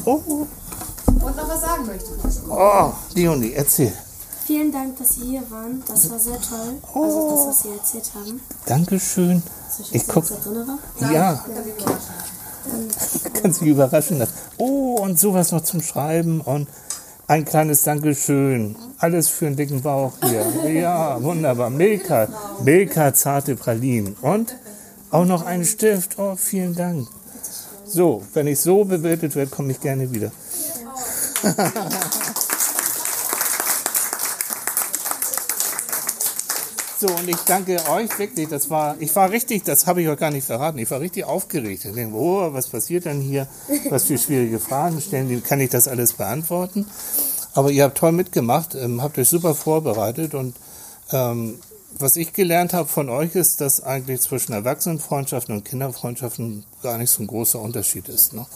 [0.04, 0.46] Oh,
[1.06, 2.10] und noch was sagen möchte.
[2.48, 3.92] oh, Leonie, erzähl.
[4.46, 5.82] Vielen Dank, dass Sie hier waren.
[5.86, 6.76] Das war sehr toll.
[6.94, 8.40] Also das, was Sie erzählt haben.
[8.66, 9.42] Dankeschön.
[9.92, 10.66] Ich guck, Was da drin
[11.00, 11.12] war.
[11.12, 11.44] ja,
[13.42, 14.32] kannst dich überraschen lassen.
[14.58, 16.68] Oh, und sowas noch zum Schreiben und
[17.26, 18.76] ein kleines Dankeschön.
[18.98, 20.72] Alles für einen dicken Bauch hier.
[20.72, 21.70] Ja, wunderbar.
[21.70, 22.28] Milka,
[22.62, 24.16] Milka zarte Pralinen.
[24.20, 24.56] Und
[25.10, 26.18] auch noch einen Stift.
[26.18, 27.06] Oh, vielen Dank.
[27.86, 30.32] So, wenn ich so bewertet werde, komme ich gerne wieder.
[37.06, 38.48] So, und ich danke euch wirklich.
[38.48, 40.78] Das war, ich war richtig, das habe ich euch gar nicht verraten.
[40.78, 41.84] Ich war richtig aufgeregt.
[41.84, 43.46] Ich denke, oh, was passiert denn hier?
[43.90, 45.42] Was für schwierige Fragen stellen?
[45.42, 46.86] Kann ich das alles beantworten?
[47.52, 50.56] Aber ihr habt toll mitgemacht, ähm, habt euch super vorbereitet und
[51.12, 51.58] ähm,
[51.98, 57.10] was ich gelernt habe von euch ist, dass eigentlich zwischen Erwachsenenfreundschaften und Kinderfreundschaften gar nicht
[57.10, 58.32] so ein großer Unterschied ist.
[58.32, 58.46] Ne?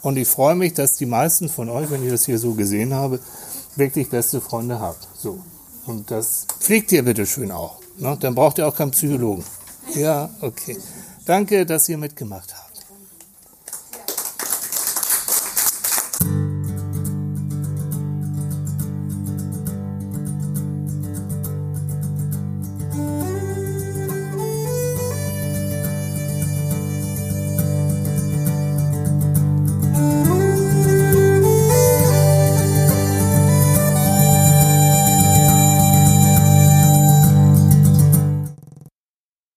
[0.00, 2.94] Und ich freue mich, dass die meisten von euch, wenn ich das hier so gesehen
[2.94, 3.18] habe,
[3.74, 5.08] wirklich beste Freunde habt.
[5.18, 5.40] So.
[5.86, 7.79] Und das pflegt ihr bitte schön auch.
[7.98, 8.16] Ne?
[8.20, 9.44] Dann braucht ihr auch keinen Psychologen.
[9.94, 10.78] Ja, okay.
[11.24, 12.59] Danke, dass ihr mitgemacht habt.